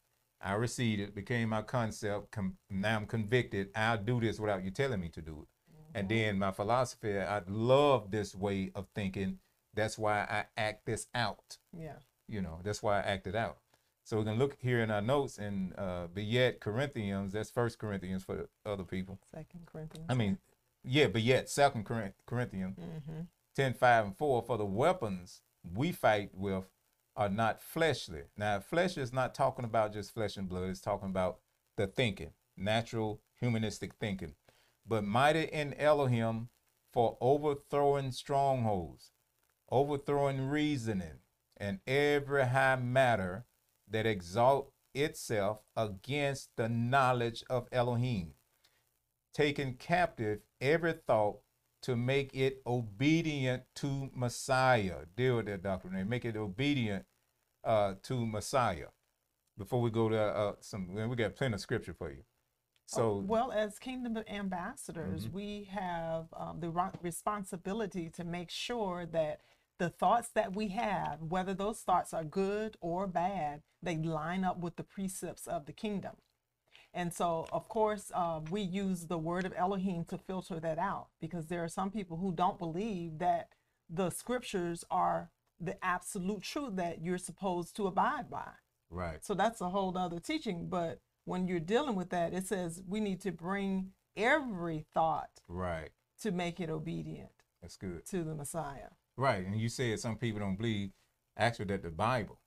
[0.42, 2.30] I received it, became my concept.
[2.30, 3.68] Com- now I'm convicted.
[3.74, 5.48] I'll do this without you telling me to do it.
[5.94, 9.38] And then my philosophy, I love this way of thinking.
[9.74, 11.58] That's why I act this out.
[11.76, 11.94] Yeah.
[12.28, 13.58] You know, that's why I act it out.
[14.04, 17.32] So we're gonna look here in our notes and uh, but yet Corinthians.
[17.32, 19.18] That's First Corinthians for other people.
[19.34, 20.06] Second Corinthians.
[20.08, 20.38] I mean,
[20.84, 23.22] yeah, but yet Second Corinth- Corinthians Mm-hmm.
[23.56, 25.42] 10, 5, and 4, for the weapons
[25.74, 26.64] we fight with
[27.16, 28.22] are not fleshly.
[28.36, 31.38] Now, flesh is not talking about just flesh and blood, it's talking about
[31.76, 34.34] the thinking, natural humanistic thinking.
[34.86, 36.48] But mighty in Elohim
[36.92, 39.12] for overthrowing strongholds,
[39.70, 41.20] overthrowing reasoning,
[41.56, 43.46] and every high matter
[43.88, 48.32] that exalt itself against the knowledge of Elohim,
[49.34, 51.40] taking captive every thought
[51.82, 55.06] to make it obedient to Messiah.
[55.16, 55.88] Deal with that, Dr.
[55.88, 56.04] Renee.
[56.04, 57.04] Make it obedient
[57.64, 58.88] uh, to Messiah.
[59.56, 62.22] Before we go to uh, some, we got plenty of scripture for you.
[62.86, 65.32] So, well, as kingdom ambassadors, Mhm.
[65.32, 66.70] we have um, the
[67.02, 69.42] responsibility to make sure that
[69.78, 74.58] the thoughts that we have, whether those thoughts are good or bad, they line up
[74.58, 76.16] with the precepts of the kingdom.
[76.92, 81.08] And so, of course, uh, we use the word of Elohim to filter that out
[81.20, 83.50] because there are some people who don't believe that
[83.88, 88.48] the scriptures are the absolute truth that you're supposed to abide by.
[88.90, 90.68] right, So that's a whole other teaching.
[90.68, 95.90] But when you're dealing with that, it says we need to bring every thought right.
[96.22, 97.30] to make it obedient
[97.62, 98.04] That's good.
[98.06, 98.88] to the Messiah.
[99.16, 99.44] Right.
[99.44, 100.90] And you said some people don't believe
[101.36, 102.38] actually that the Bible,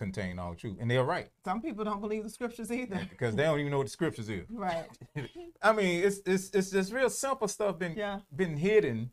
[0.00, 3.06] contain all truth, and they're right Some people don't believe the scriptures either.
[3.10, 4.46] because they don't even know what the scriptures is.
[4.50, 4.86] Right.
[5.62, 8.20] I mean, it's it's it's just real simple stuff been Yeah.
[8.34, 9.10] been hidden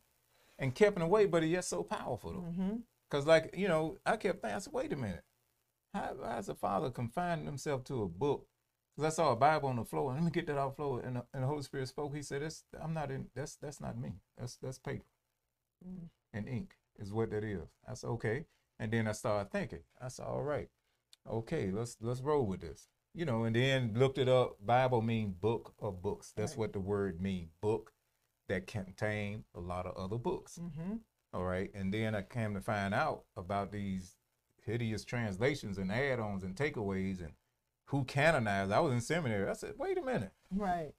[0.57, 2.39] and kept away, but it's yet so powerful though.
[2.39, 2.75] Mm-hmm.
[3.09, 5.23] Because like you know, I kept thinking, I said, wait a minute,
[5.93, 8.47] how how's the father confining himself to a book?
[8.95, 10.13] Because I saw a Bible on the floor.
[10.13, 12.15] Let me get that off the floor, and the, and the Holy Spirit spoke.
[12.15, 13.27] He said, "That's I'm not in.
[13.35, 14.13] That's that's not me.
[14.37, 15.05] That's that's paper
[15.87, 16.09] Mm.
[16.33, 18.45] and ink is what that is." I said, "Okay."
[18.79, 19.83] And then I started thinking.
[20.01, 20.69] I said, "All right,
[21.29, 24.57] okay, let's let's roll with this." You know, and then looked it up.
[24.63, 26.33] Bible mean book of books.
[26.35, 26.59] That's Right.
[26.59, 27.49] what the word mean.
[27.61, 27.91] Book
[28.47, 30.59] that contain a lot of other books.
[30.61, 30.97] Mm-hmm.
[31.33, 31.69] All right.
[31.73, 34.15] And then I came to find out about these
[34.63, 37.33] hideous translations and add ons and takeaways and
[37.85, 38.71] who canonized.
[38.71, 39.49] I was in seminary.
[39.49, 40.31] I said, wait a minute.
[40.51, 40.93] Right.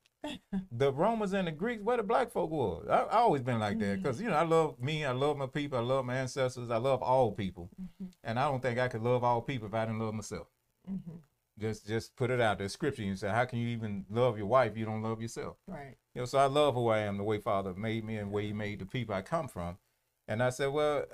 [0.73, 2.87] The Romans and the Greeks, where the black folk was.
[2.89, 5.05] I, I always been like that because, you know, I love me.
[5.05, 5.79] I love my people.
[5.79, 6.71] I love my ancestors.
[6.71, 7.71] I love all people.
[7.81, 8.07] Mm-hmm.
[8.25, 10.49] And I don't think I could love all people if I didn't love myself.
[10.91, 11.17] Mm-hmm.
[11.59, 12.69] Just just put it out there.
[12.69, 15.57] Scripture, you say, how can you even love your wife if you don't love yourself?
[15.67, 15.97] Right.
[16.15, 18.35] You know, so I love who I am, the way Father made me and the
[18.35, 19.79] way He made the people I come from.
[20.27, 21.05] And I said, well,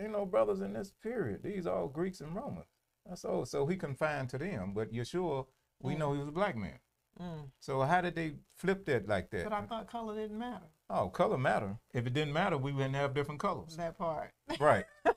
[0.00, 2.66] you know, brothers in this period, these are all Greeks and Romans.
[3.10, 5.46] I said, oh, so He confined to them, but Yeshua,
[5.82, 5.98] we Mm.
[5.98, 6.78] know He was a black man.
[7.20, 7.50] Mm.
[7.60, 9.44] So how did they flip that like that?
[9.44, 10.66] But I thought color didn't matter.
[10.90, 11.76] Oh, color matter.
[11.92, 13.76] If it didn't matter, we wouldn't have different colors.
[13.76, 14.32] That part.
[14.60, 14.84] right.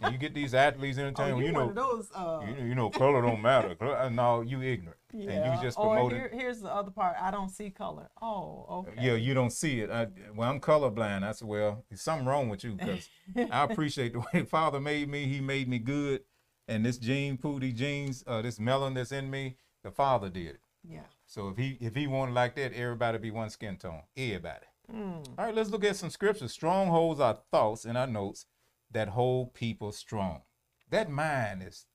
[0.00, 2.10] And you get these athletes Oh, entertainment, you you know, those.
[2.14, 3.76] Uh, you know, you know, color don't matter.
[3.80, 5.30] Uh, No, you ignorant, yeah.
[5.30, 7.16] and you just or here, here's the other part.
[7.20, 8.08] I don't see color.
[8.20, 9.00] Oh, okay.
[9.00, 9.90] Yeah, you don't see it.
[9.90, 11.22] I, well, I'm colorblind.
[11.22, 13.08] I said, well, there's something wrong with you because
[13.50, 15.26] I appreciate the way Father made me.
[15.26, 16.22] He made me good,
[16.66, 20.60] and this gene these genes, uh, this melanin that's in me, the Father did it.
[20.82, 21.00] Yeah.
[21.26, 24.02] So if he if he wanted like that, everybody be one skin tone.
[24.16, 24.66] Everybody.
[24.92, 25.26] Mm.
[25.38, 26.52] All right, let's look at some scriptures.
[26.52, 28.46] Strongholds are thoughts in our notes
[28.90, 30.42] that hold people strong.
[30.90, 31.86] That mind is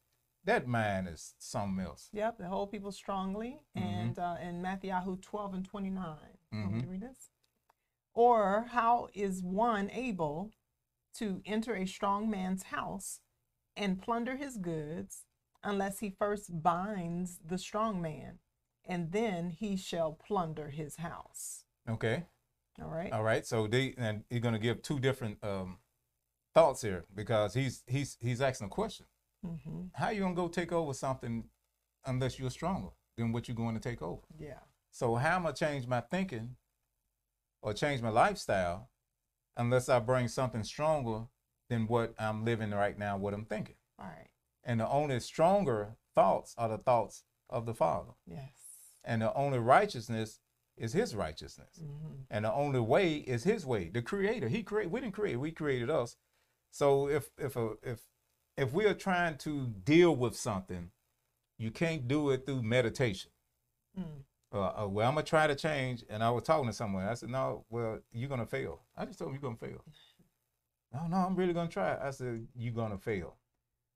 [0.45, 2.09] that mind is something else.
[2.11, 2.39] Yep.
[2.39, 3.61] The whole people strongly.
[3.77, 3.81] Mhm.
[3.81, 6.03] And uh, in Matthew 12 and 29.
[6.51, 6.89] Want me to Mhm.
[6.91, 7.29] read this?
[8.15, 10.51] Or how is one able
[11.15, 13.19] to enter a strong man's house
[13.77, 15.25] and plunder his goods
[15.63, 18.39] unless he first binds the strong man,
[18.85, 21.63] and then he shall plunder his house?
[21.89, 22.25] Okay.
[22.81, 23.11] All right.
[23.11, 23.45] All right.
[23.45, 25.77] So they and he's gonna give two different um
[26.53, 29.05] thoughts here because he's he's he's asking a question.
[29.45, 29.81] Mm-hmm.
[29.93, 31.45] How you gonna go take over something
[32.05, 34.21] unless you're stronger than what you're going to take over?
[34.37, 34.59] Yeah.
[34.91, 36.55] So how am I change my thinking
[37.61, 38.89] or change my lifestyle
[39.57, 41.25] unless I bring something stronger
[41.69, 43.75] than what I'm living right now, what I'm thinking?
[43.99, 44.29] All right.
[44.63, 48.11] And the only stronger thoughts are the thoughts of the Father.
[48.25, 48.68] Yes.
[49.09, 50.39] And the only righteousness
[50.77, 51.81] is his righteousness.
[51.83, 52.13] Mm-hmm.
[52.29, 53.89] And the only way is his way.
[53.89, 54.47] The creator.
[54.47, 56.15] He created we didn't create, we created us.
[56.69, 58.01] So if if a, if
[58.55, 60.91] if we are trying to deal with something,
[61.57, 63.31] you can't do it through meditation.
[63.99, 64.03] Mm.
[64.53, 67.05] Uh, uh, well, I'm gonna try to change, and I was talking to someone.
[67.05, 69.83] I said, "No, well, you're gonna fail." I just told him you're gonna fail.
[70.91, 71.95] No, no, I'm really gonna try.
[72.01, 73.37] I said, "You're gonna fail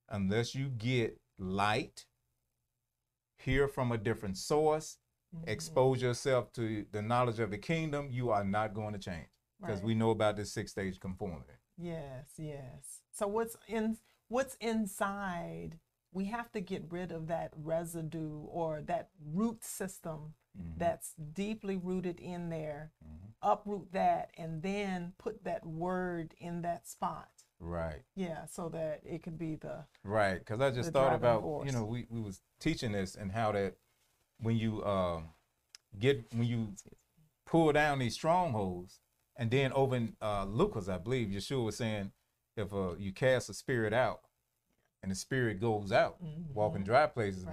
[0.09, 2.05] unless you get light,
[3.35, 4.99] hear from a different source,
[5.33, 5.43] Mhm.
[5.47, 8.09] expose yourself to the knowledge of the kingdom.
[8.11, 9.85] You are not going to change because Right.
[9.87, 13.01] we know about this six stage conformity." Yes, yes.
[13.11, 15.79] So what's in what's inside?
[16.11, 20.77] We have to get rid of that residue or that root system Mhm.
[20.77, 22.91] that's deeply rooted in there.
[23.03, 23.33] Mhm.
[23.41, 27.43] Uproot that and then put that word in that spot.
[27.59, 28.03] Right.
[28.15, 31.65] Yeah, so that it could be the Right, because I just thought about force.
[31.65, 33.77] you know we we was teaching this and how that
[34.43, 35.29] when you um
[35.99, 36.73] get when you
[37.45, 38.99] pull down these strongholds
[39.37, 42.11] and then over in uh, Lucas I believe Yeshua was saying
[42.57, 44.21] if uh, you cast a spirit out
[45.01, 46.17] and the spirit goes out
[46.53, 46.85] walk in Mhm.
[46.85, 47.51] dry places Right.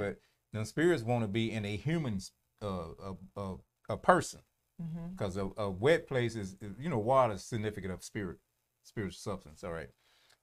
[0.53, 2.21] but the spirits want to be in a human
[2.63, 3.57] uh, a, a,
[3.91, 4.41] a person
[5.17, 8.39] because a, a wet place is, is- you know water is significant of spirit
[8.85, 9.91] spiritual substance all right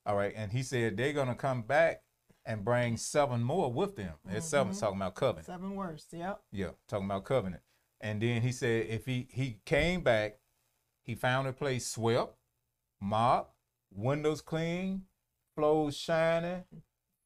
[0.06, 2.02] all right and he said they're gonna come back
[2.48, 4.80] and bring seven more with them it's seven Mhm.
[4.80, 6.08] talking about covenant seven worse.
[6.12, 6.42] Yep.
[6.52, 7.62] yeah talking about covenant
[8.02, 10.40] and then he said if he he came back
[11.04, 12.36] he found a place swept
[13.00, 13.54] mopped
[13.92, 15.06] windows clean
[15.56, 16.64] floors shining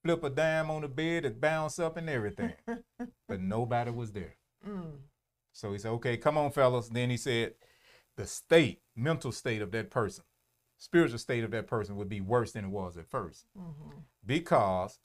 [0.03, 2.53] flip a dime on the bed it bounce up and everything
[3.27, 4.35] but nobody was there
[4.67, 4.99] Mm.
[5.53, 6.87] so he said, okay, come on, fellas.
[6.87, 7.55] Then he said,
[8.15, 10.23] the state, mental state of that person,
[10.77, 14.03] spiritual state of that person would be worse than it was at first Mhm.
[14.23, 14.99] because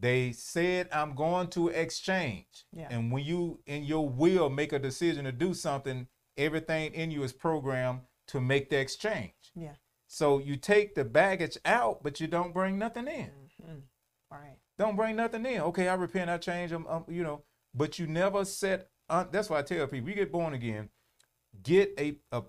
[0.00, 2.64] they said, I'm going to exchange.
[2.72, 2.88] Yeah.
[2.90, 7.22] And when you, in your will, make a decision to do something, everything in you
[7.22, 9.34] is programmed to make the exchange.
[9.54, 9.74] Yeah.
[10.06, 13.30] So you take the baggage out, but you don't bring nothing in.
[13.62, 13.82] Mhm.
[14.30, 14.56] Right.
[14.78, 15.60] Don't bring nothing in.
[15.60, 17.42] Okay, I repent, I change I'm, you know.
[17.74, 18.88] But you never set.
[19.08, 20.88] Un- that's why I tell people, you get born again,
[21.62, 22.42] get a, a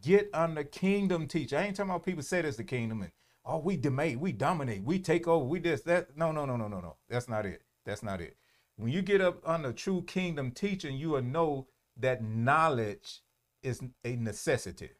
[0.00, 1.58] get under kingdom teacher.
[1.58, 3.12] I ain't talking about people say this the kingdom and
[3.44, 6.16] oh we dominate, we dominate, we take over, we this that.
[6.16, 6.96] No, no, no, no, no, no.
[7.08, 7.62] That's not it.
[7.84, 8.36] That's not it.
[8.76, 13.20] When you get up on the true kingdom teaching, you will know that knowledge
[13.62, 14.90] is a necessity.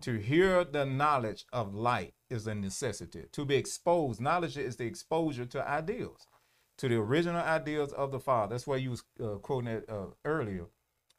[0.00, 3.24] To hear the knowledge of light is a necessity.
[3.30, 6.26] To be exposed, knowledge is the exposure to ideals,
[6.78, 8.54] to the original ideals of the Father.
[8.54, 10.66] That's why you was uh, quoting it uh, earlier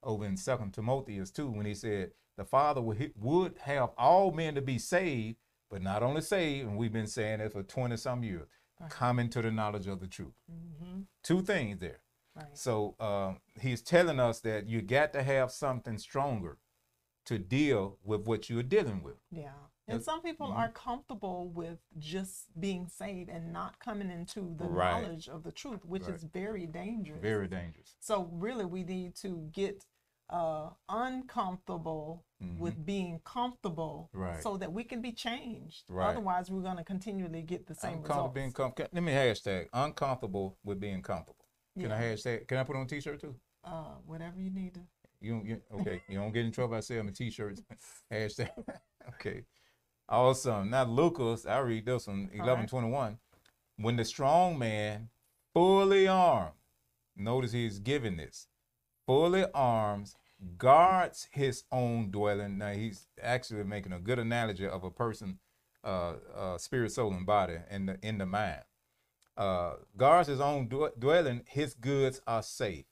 [0.03, 4.55] over in Second Timotheus too, when he said the Father would, would have all men
[4.55, 5.37] to be saved,
[5.73, 8.47] but not only saved, and we've been saying it for twenty some years,
[8.89, 10.35] coming to the knowledge of the truth.
[11.23, 12.01] Two things there.
[12.35, 12.45] Right.
[12.53, 16.59] So um, he's telling us that you got to have something stronger
[17.25, 19.15] to deal with what you're dealing with.
[19.31, 19.53] Yeah.
[19.87, 20.57] And some people Mhm.
[20.57, 25.01] are comfortable with just being saved and not coming into the Right.
[25.01, 26.13] knowledge of the truth, which Right.
[26.15, 27.19] is very dangerous.
[27.21, 27.95] Very dangerous.
[27.99, 29.85] So really, we need to get
[30.33, 32.57] uh, uncomfortable Mhm.
[32.57, 34.41] with being comfortable, Right.
[34.41, 35.83] so that we can be changed.
[35.87, 36.09] Right.
[36.09, 38.33] Otherwise, we're going to continually get the same Uncomfortable results.
[38.33, 38.89] being comfortable.
[38.93, 41.45] Let me hashtag uncomfortable with being comfortable.
[41.79, 42.47] Can I hashtag?
[42.47, 43.39] Can I put on a t-shirt too?
[43.63, 44.81] uh, whatever you need to.
[45.21, 46.01] You, you okay?
[46.09, 47.61] You don't get in trouble I say by selling t-shirts.
[48.11, 48.51] hashtag.
[49.09, 49.45] okay.
[50.09, 50.69] Awesome.
[50.69, 52.67] Now Lucas, I read this one, eleven right.
[52.69, 53.19] twenty one.
[53.77, 55.09] When the strong man,
[55.53, 56.55] fully armed,
[57.15, 58.47] notice he's giving this,
[59.05, 60.15] fully arms,
[60.57, 62.57] guards his own dwelling.
[62.57, 65.39] Now he's actually making a good analogy of a person,
[65.83, 68.63] uh, uh spirit, soul, and body in the in the mind.
[69.35, 72.85] Uh, guards his own dwe- dwelling, his goods are safe.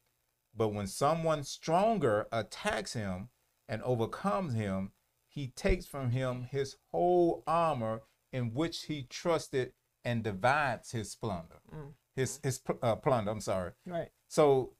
[0.56, 3.30] But when someone stronger attacks him
[3.70, 4.92] and overcomes him,
[5.28, 8.02] he takes from him his whole armor
[8.34, 11.62] in which he trusted and divides his plunder.
[11.74, 11.94] Mm.
[12.16, 13.32] His his pl- uh, plunder.
[13.32, 13.72] I'm sorry.
[13.86, 14.10] Right.
[14.28, 14.74] So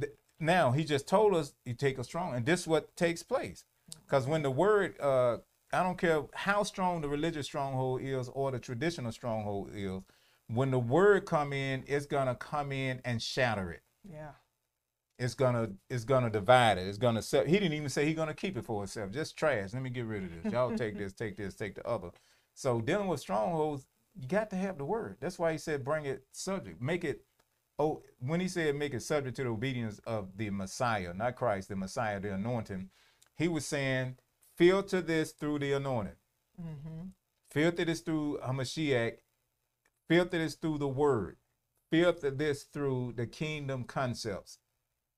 [0.00, 3.22] th- now he just told us you take a strong, and this is what takes
[3.22, 3.64] place.
[4.06, 5.38] Because when the word, uh,
[5.72, 10.00] I don't care how strong the religious stronghold is or the traditional stronghold is,
[10.48, 13.82] when the word come in, it's gonna come in and shatter it.
[14.10, 14.30] Yeah.
[15.18, 16.86] It's gonna it's gonna divide it.
[16.86, 17.20] It's gonna.
[17.20, 19.10] He didn't even say he's gonna keep it for himself.
[19.10, 19.74] Just trash.
[19.74, 20.52] Let me get rid of this.
[20.52, 22.10] Y'all take this, take this, take the other.
[22.54, 25.16] So dealing with strongholds, you got to have the word.
[25.20, 27.22] That's why he said bring it subject, make it.
[27.78, 31.68] Oh, when he said make it subject to the obedience of the Messiah, not Christ,
[31.68, 32.90] the Messiah, the anointing,
[33.36, 34.16] he was saying
[34.56, 36.16] filter this through the anointing.
[36.60, 37.08] Mm-hmm.
[37.50, 39.18] Filter this through Hamashiach.
[40.08, 41.36] Filter this through the word.
[41.90, 44.58] Filter this through the kingdom concepts.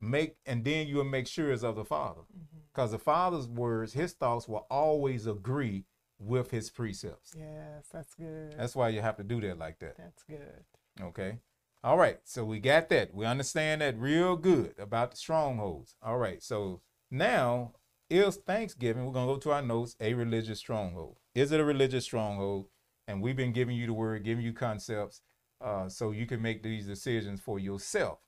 [0.00, 2.22] Make and then you will make sure it's of the Father.
[2.22, 2.58] Mm-hmm.
[2.72, 5.84] Because the Father's words, his thoughts will always agree
[6.18, 7.34] with his precepts.
[7.36, 8.54] Yes, that's good.
[8.56, 9.96] That's why you have to do that like that.
[9.96, 10.64] That's good.
[11.00, 11.38] Okay.
[11.82, 12.18] All right.
[12.24, 13.14] So we got that.
[13.14, 15.94] We understand that real good about the strongholds.
[16.02, 16.42] All right.
[16.42, 17.72] So now
[18.10, 19.06] is Thanksgiving.
[19.06, 19.96] We're gonna go to our notes.
[20.00, 21.16] A religious stronghold.
[21.34, 22.66] Is it a religious stronghold?
[23.08, 25.20] And we've been giving you the word, giving you concepts,
[25.60, 28.18] uh, so you can make these decisions for yourself.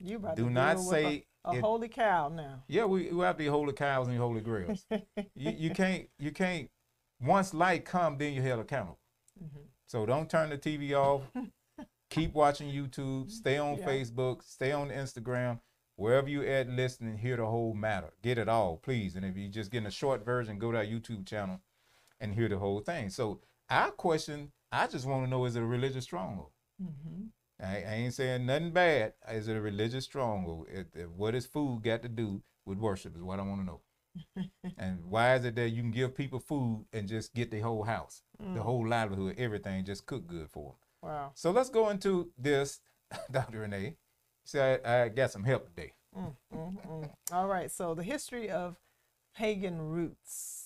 [0.00, 2.62] You about Do to not say a, a it- holy cow now.
[2.66, 4.86] Yeah, we, we have the holy cows and the holy grails.
[4.90, 6.68] you, you can't you can't
[7.20, 8.98] once light come, then you're held accountable.
[9.42, 9.66] Mhm.
[9.86, 11.22] So don't turn the TV off.
[12.14, 13.30] Keep watching YouTube.
[13.30, 13.86] Stay on Yeah.
[13.86, 14.42] Facebook.
[14.42, 15.60] Stay on Instagram.
[15.96, 18.12] Wherever you at listening, hear the whole matter.
[18.22, 19.14] Get it all, please.
[19.16, 21.60] And if you're just getting a short version, go to our YouTube channel
[22.20, 23.10] and hear the whole thing.
[23.10, 26.50] So our question, I just want to know: Is it a religious stronghold?
[26.82, 27.28] Mhm.
[27.60, 29.14] I, I ain't saying nothing bad.
[29.30, 30.66] Is it a religious stronghold?
[30.68, 33.14] It, it- what has food got to do with worship?
[33.16, 33.80] Is what I want to know.
[34.78, 37.82] and why is it that you can give people food and just get the whole
[37.84, 38.58] house, the Mm.
[38.58, 40.78] whole livelihood, everything just cook good for them?
[41.04, 41.32] Wow.
[41.34, 42.80] So let's go into this,
[43.30, 43.60] Dr.
[43.60, 43.96] Renee.
[44.44, 45.92] See, I, I got some help today.
[46.16, 47.10] Mm, mm, mm.
[47.32, 47.70] All right.
[47.70, 48.76] So the history of
[49.36, 50.60] pagan roots.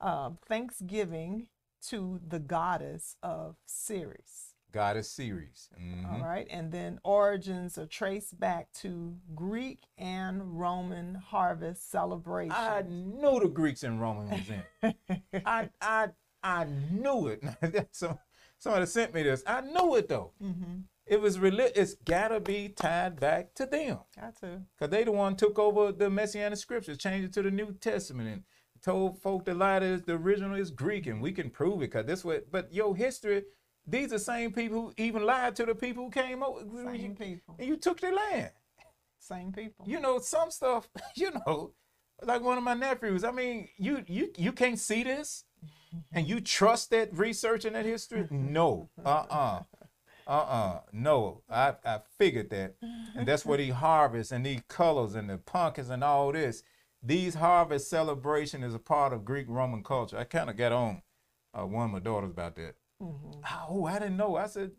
[0.00, 1.48] Uh, Thanksgiving
[1.88, 4.54] to the goddess of Ceres.
[4.70, 5.70] Goddess Ceres.
[5.80, 6.12] Mhm.
[6.12, 6.46] All right.
[6.50, 12.54] And then origins are traced back to Greek and Roman harvest celebrations.
[12.56, 14.94] I knew the Greeks and Romans was in.
[15.46, 16.08] I I
[16.42, 17.42] I knew it.
[17.92, 18.18] Some,
[18.58, 19.42] somebody sent me this.
[19.46, 20.32] I knew it though.
[20.42, 20.80] mm-hmm.
[21.06, 24.00] It was reli- It's gotta be tied back to them.
[24.20, 24.60] Got to.
[24.78, 28.28] Cause they the one took over the Messianic scriptures, changed it to the New Testament,
[28.28, 28.42] and
[28.84, 31.88] told folk the lie is the original is Greek, and we can prove it.
[31.88, 33.44] Cause this way, but your history,
[33.86, 36.60] these are same people who even lied to the people who came over.
[36.84, 37.56] Same people.
[37.58, 38.50] And you took their land.
[39.18, 39.86] Same people.
[39.88, 41.72] You know, some stuff, you know,
[42.22, 43.24] like one of my nephews.
[43.24, 45.44] I mean, you you you can't see this,
[46.12, 48.26] and you trust that research and that history?
[48.30, 49.60] No, uh uh
[50.26, 50.80] uh-uh.
[50.92, 52.74] No, I, I figured that.
[53.16, 56.62] And that's what he harvests and these colors and the pumpkins and all this.
[57.02, 60.18] These harvest celebration is a part of Greek Roman culture.
[60.18, 61.00] I kind of got on
[61.54, 62.74] uh, one of my daughters about that.
[63.00, 63.40] Mhm.
[63.70, 64.36] Oh, I didn't know.
[64.36, 64.72] I said,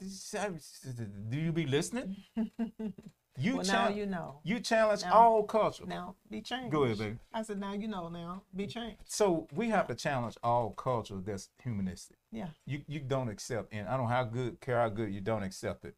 [1.30, 2.18] do you be listening?
[3.39, 4.39] You well, now you know.
[4.43, 5.85] you challenge Now- all culture.
[5.85, 6.71] Now be changed.
[6.71, 7.17] Go ahead, baby.
[7.33, 8.09] I said, now you know.
[8.09, 8.97] Now be changed.
[9.05, 12.17] So we have to challenge all culture that's humanistic.
[12.31, 12.49] Yeah.
[12.65, 15.85] You you don't accept, and I don't how good care how good you don't accept
[15.85, 15.95] it.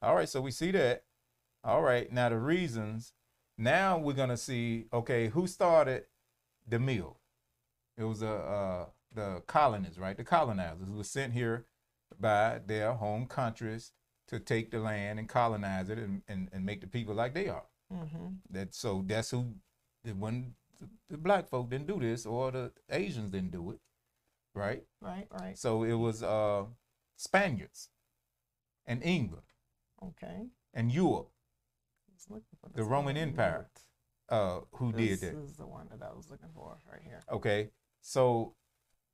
[0.00, 1.04] All right, so we see that.
[1.64, 3.12] All right, now the reasons.
[3.58, 4.86] Now we're gonna see.
[4.92, 6.04] Okay, who started
[6.68, 7.18] the meal?
[7.98, 10.16] It was uh, uh the colonists, right?
[10.16, 11.64] The colonizers who were sent here
[12.20, 13.92] by their home countries
[14.28, 17.48] to take the land and colonize it and, and, and make the people like they
[17.48, 17.64] are.
[17.92, 18.26] Mm-hmm.
[18.50, 19.54] That so that's who
[20.18, 23.78] when the, the black folk didn't do this or the Asians didn't do it,
[24.54, 24.82] right?
[25.00, 25.26] Right.
[25.30, 25.56] Right.
[25.56, 26.64] So it was uh
[27.16, 27.88] Spaniards
[28.86, 29.44] and England
[30.02, 30.46] Okay.
[30.74, 31.30] and Europe
[32.14, 33.16] Just looking for The Roman.
[33.16, 33.68] Empire.
[34.28, 35.06] uh who did that.
[35.10, 35.44] This did that.
[35.44, 37.20] is the one that I was looking for right here.
[37.30, 37.70] Okay.
[38.00, 38.54] So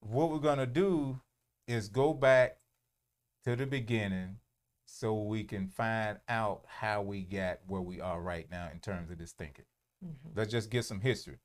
[0.01, 1.21] what we're gonna do
[1.69, 2.57] is go back
[3.45, 4.39] to the beginning
[4.93, 9.11] so we can find out how we got where we are right now in terms
[9.11, 9.65] of this thinking.
[10.05, 10.39] Mm-hmm.
[10.39, 11.39] Let's just get some history.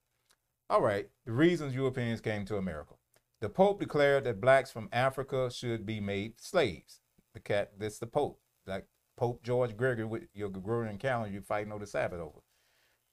[0.69, 2.95] All right, the reasons Europeans came to America.
[3.39, 6.99] The Pope declared that blacks from Africa should be made slaves.
[7.33, 8.85] The cat, that's the Pope, like
[9.15, 12.39] Pope George Gregory with your Gregorian calendar you're fighting over the Sabbath over.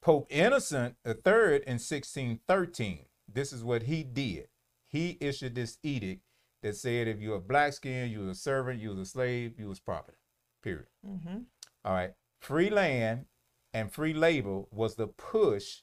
[0.02, 4.48] Pope Innocent III in 1613, this is what he did.
[4.88, 6.22] He issued this edict
[6.62, 9.60] that said if you're a black skin, you was a servant, you was a slave,
[9.60, 10.18] you was property.
[10.64, 10.86] Period.
[11.06, 11.38] Mm-hmm.
[11.84, 12.14] All right.
[12.40, 13.26] Free land
[13.74, 15.82] and free labor was the push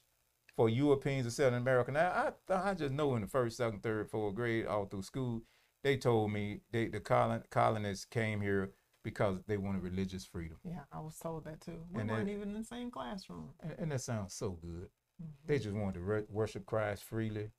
[0.56, 1.92] for Europeans to settle in America.
[1.92, 5.42] Now, I I just know in the first, second, third, fourth grade, all through school,
[5.84, 8.72] they told me they the colon, colonists came here
[9.04, 11.84] because they wanted religious freedom, Yeah, I was told that too.
[11.92, 13.54] We And weren't then- even in the same classroom.
[13.60, 14.90] and, and that sounds so good.
[15.22, 15.46] Mhm.
[15.46, 17.50] They just wanted to re- worship Christ freely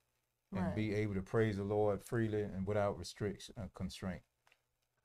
[0.53, 0.75] and Right.
[0.75, 4.23] be able to praise the Lord freely and without restriction and constraint.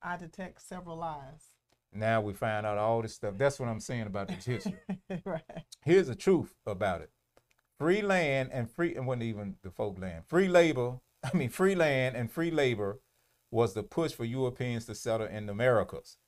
[0.03, 1.55] I detect several lies.
[1.93, 3.35] Now we find out all this stuff.
[3.39, 4.75] That's what I'm saying about this history.
[5.25, 5.43] right.
[5.85, 7.11] Here's the truth about it.
[7.79, 10.25] Free land and free and wasn't even the folk land.
[10.27, 13.01] Free labor, I mean free land and free labor
[13.51, 16.19] was the push for Europeans to settle in the Americas.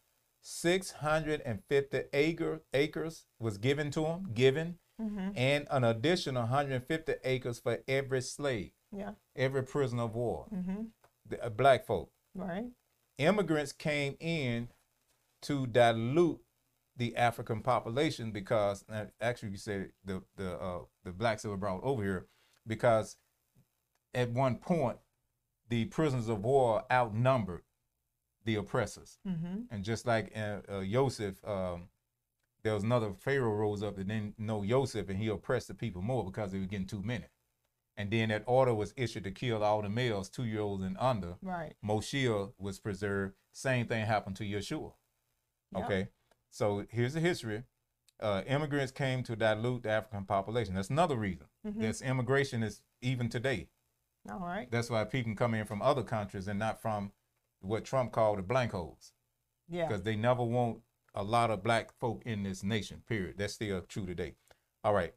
[0.42, 5.30] 650 acre, acres was given to them, given, Mm-hmm.
[5.34, 9.12] and an additional 150 acres for every slave, Yeah.
[9.34, 10.82] every prisoner of war, Mm-hmm.
[11.26, 12.10] the uh, black folk.
[12.34, 12.66] Right.
[13.16, 14.68] Immigrants came in
[15.42, 16.40] to dilute
[16.96, 18.84] the African population because
[19.20, 22.26] actually you say the the uh, the blacks that were brought over here
[22.66, 23.16] because
[24.14, 24.98] at one point
[25.68, 27.62] the prisoners of war outnumbered
[28.44, 29.62] the oppressors Mm-hmm.
[29.70, 31.88] and just like uh, uh, Joseph um,
[32.62, 36.02] there was another Pharaoh rose up and didn't know Joseph and he oppressed the people
[36.02, 37.26] more because they were getting too many
[37.96, 40.96] and then that order was issued to kill all the males two year olds and
[40.98, 41.74] under Right.
[41.84, 43.34] Moshe was preserved.
[43.52, 44.92] Same thing happened to Yeshua.
[45.74, 45.84] Yep.
[45.84, 46.08] Okay,
[46.50, 47.64] so here's the history.
[48.18, 50.74] Uh, immigrants came to dilute the African population.
[50.74, 51.46] That's another reason.
[51.66, 51.80] Mhm.
[51.80, 53.68] This immigration is even today.
[54.28, 54.70] All right.
[54.70, 57.12] That's why people come in from other countries and not from
[57.60, 59.12] what Trump called the blank holes,
[59.68, 59.86] Yeah.
[59.88, 60.82] because they never want
[61.14, 63.02] a lot of black folk in this nation.
[63.06, 63.38] Period.
[63.38, 64.36] That's still true today.
[64.84, 65.14] All right,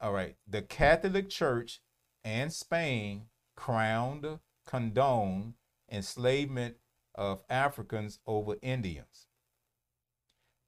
[0.00, 0.36] all right.
[0.46, 1.80] The Catholic Church
[2.24, 5.54] and Spain crowned, condoned
[5.88, 6.76] enslavement
[7.14, 9.26] of Africans over Indians.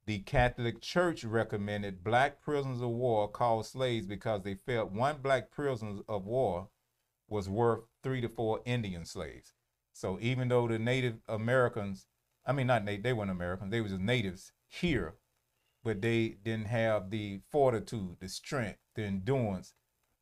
[0.05, 5.49] The Catholic Church recommended black prisoners of war called slaves because they felt one black
[5.49, 6.67] prisoner of war
[7.29, 9.53] was worth three to four Indian slaves.
[9.93, 12.07] So even though the Native Americans,
[12.45, 15.15] I mean not Native, they weren't Americans, they were just natives here,
[15.83, 19.73] but they didn't have the fortitude, the strength, the endurance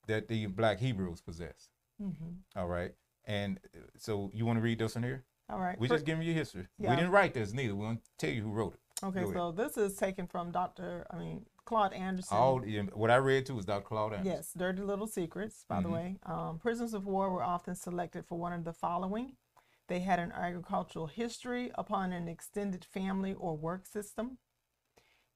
[0.07, 1.69] that the black Hebrews possess.
[2.01, 2.59] Mm-hmm.
[2.59, 2.93] All right.
[3.25, 5.23] And uh, so you want to read this one here?
[5.49, 5.79] All right.
[5.79, 6.67] We Fir- just giving you history.
[6.77, 7.75] We didn't write this neither.
[7.75, 8.79] We're gonna tell you who wrote it.
[9.03, 9.35] Okay, Go ahead.
[9.35, 11.05] so this is taken from Dr.
[11.11, 12.37] I mean Claude Anderson.
[12.37, 13.85] All yeah, what I read too was Dr.
[13.85, 14.31] Claude Anderson.
[14.37, 15.93] Yes, Dirty Little Secrets, by the Mhm.
[15.93, 16.19] way.
[16.23, 19.37] Um, prisoners of war were often selected for one of the following.
[19.87, 24.37] They had an agricultural history upon an extended family or work system.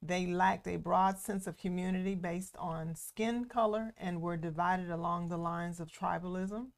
[0.02, 5.30] They lacked a broad sense of community based on skin color and were divided along
[5.30, 6.72] the lines of tribalism.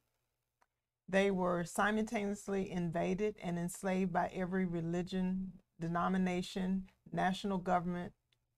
[1.08, 8.12] They were simultaneously invaded and enslaved by every religion, denomination, national government,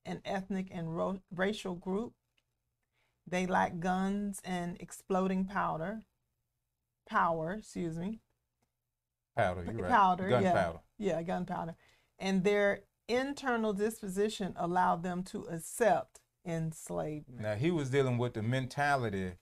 [0.05, 2.15] and ethnic and ro- racial group.
[3.27, 6.03] They lack guns and exploding powder.
[7.09, 8.21] Power, excuse me.
[9.37, 9.91] Powder, you're right.
[9.91, 10.41] Powder, yeah.
[10.41, 10.79] Gunpowder.
[10.99, 11.77] Yeah, gunpowder.
[12.19, 17.41] And their internal disposition allowed them to accept enslavement.
[17.41, 19.33] Now he was dealing with the mentality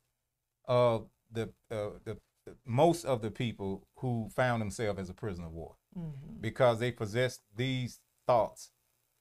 [0.66, 2.18] of the uh, the
[2.64, 6.40] most of the people who found themselves as a prisoner of war Mhm.
[6.40, 8.70] because they possessed these thoughts,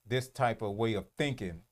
[0.06, 1.64] this type of way of thinking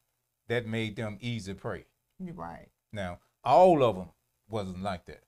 [0.48, 1.86] that made them easy prey.
[2.20, 2.70] Right.
[2.92, 4.10] Now, all of them
[4.48, 5.24] wasn't like that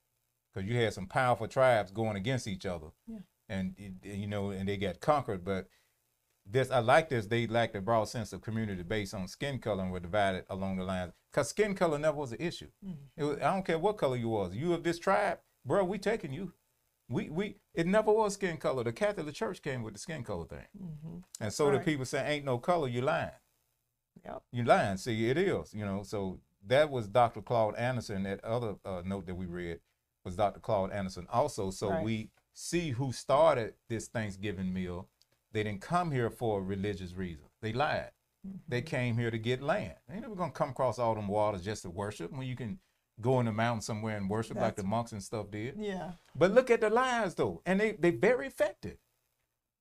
[0.52, 3.20] because you had some powerful tribes going against each other, Yeah.
[3.48, 5.44] and you know, and they got conquered.
[5.44, 5.68] But
[6.46, 7.26] this, I like this.
[7.26, 10.76] They lacked a broad sense of community based on skin color and were divided along
[10.76, 12.70] the lines because skin color never was an issue.
[13.16, 14.54] It was, I don't care what color you was.
[14.54, 15.84] You of this tribe, bro.
[15.84, 16.54] We taking you.
[17.08, 18.84] We we it never was skin color.
[18.84, 22.26] The Catholic Church came with the skin color thing, hmm and so the people say
[22.26, 22.88] ain't no color.
[22.88, 23.30] You lying
[24.24, 24.42] Yep.
[24.52, 24.96] you lying.
[24.96, 26.02] See, it is, you know.
[26.02, 27.40] So that was Dr.
[27.40, 28.24] Claude Anderson.
[28.24, 29.80] That other uh, note that we read
[30.24, 30.60] was Dr.
[30.60, 31.70] Claude Anderson also.
[31.70, 32.04] So Right.
[32.04, 35.08] we see who started this Thanksgiving meal.
[35.52, 37.46] They didn't come here for a religious reason.
[37.62, 38.10] They lied.
[38.66, 39.94] They came here to get land.
[40.06, 42.78] They ain't never gonna come across all them waters just to worship when you can
[43.20, 45.76] go in the mountain somewhere and worship like the monks and stuff did.
[45.78, 46.12] Yeah.
[46.34, 48.98] But look at the lies though, and they they very effective.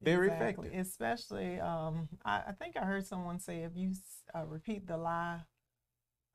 [0.01, 0.67] Very exactly.
[0.67, 0.87] effective.
[0.87, 3.93] Especially, um, I, I think I heard someone say if you
[4.35, 5.41] uh, repeat the lie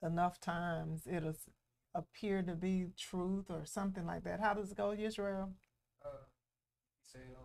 [0.02, 1.48] enough times, it'll s-
[1.94, 4.40] appear to be truth or something like that.
[4.40, 5.52] How does it go, Israel?
[6.04, 6.26] Uh,
[6.96, 7.44] you say a,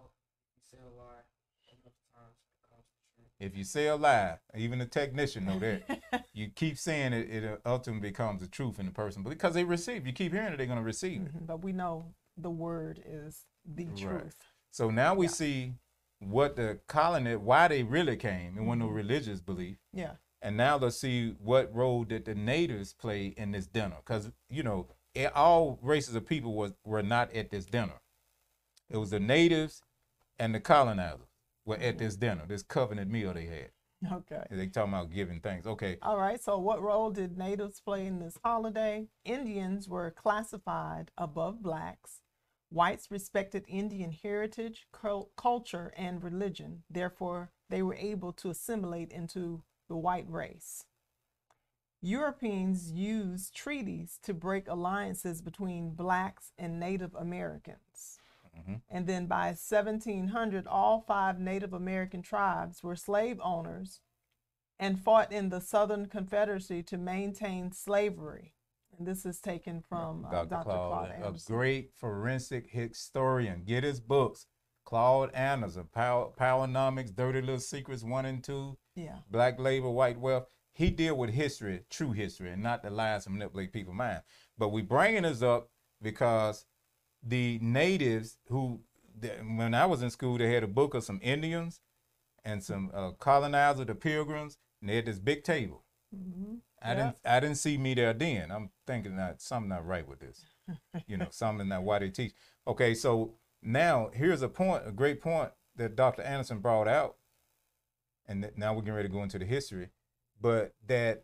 [0.55, 1.25] you say a lie
[1.69, 3.26] enough times it becomes the truth.
[3.39, 5.83] If you say a lie, even the technician know that.
[6.33, 9.23] you keep saying it, it ultimately becomes the truth in the person.
[9.23, 11.35] But because they receive, you keep hearing it, they're going to receive it.
[11.35, 13.97] Mhm, But we know the word is the Right.
[13.97, 14.35] truth.
[14.71, 15.31] So now we Yeah.
[15.31, 15.73] see
[16.19, 19.77] what the colony, why they really came, and when no religious belief.
[19.93, 20.15] Yeah.
[20.41, 23.97] And now let's see what role did the natives play in this dinner.
[23.97, 27.99] Because, you know, it, all races of people was, were not at this dinner.
[28.89, 29.81] It was the natives
[30.39, 31.26] and the colonizers
[31.67, 33.69] were at this dinner, this covenant meal they had.
[34.11, 34.43] Okay.
[34.51, 35.65] They talking about giving thanks.
[35.65, 35.97] Okay.
[36.01, 36.41] All right.
[36.41, 39.07] So, what role did natives play in this holiday?
[39.25, 42.21] Indians were classified above blacks.
[42.69, 44.87] Whites respected Indian heritage,
[45.35, 46.83] culture, and religion.
[46.89, 50.83] Therefore, they were able to assimilate into the white race.
[52.01, 58.16] Europeans used treaties to break alliances between blacks and Native Americans.
[58.57, 58.81] Mhm.
[58.89, 64.01] And then by 1700, all five Native American tribes were slave owners
[64.79, 68.53] and fought in the Southern Confederacy to maintain slavery.
[68.97, 70.49] And this is taken from uh, Dr.
[70.49, 70.63] Dr.
[70.63, 73.63] Claude, Claude a great forensic historian.
[73.63, 74.47] Get his books.
[74.85, 79.17] Claude Anderson, Power, Powernomics, Dirty Little Secrets 1 and 2, Yeah.
[79.29, 80.47] Black Labor, White Wealth.
[80.71, 84.21] He deal with history, true history, and not the lies to manipulate people's mind.
[84.57, 85.69] But we bringing this up
[86.01, 86.65] because
[87.23, 88.81] the natives who,
[89.21, 91.81] when I was in school, they had a book of some Indians
[92.45, 95.83] and some uh, colonizers, the Pilgrims, and they had this big table.
[96.13, 98.51] hmm I didn't I didn't see me there then.
[98.51, 100.45] I'm thinking that something not right with this.
[101.07, 102.33] You know, something not why they teach.
[102.67, 106.21] Okay, so now here's a point, a great point that Dr.
[106.23, 107.17] Anderson brought out,
[108.27, 109.89] and that now we're getting ready to go into the history,
[110.39, 111.23] but that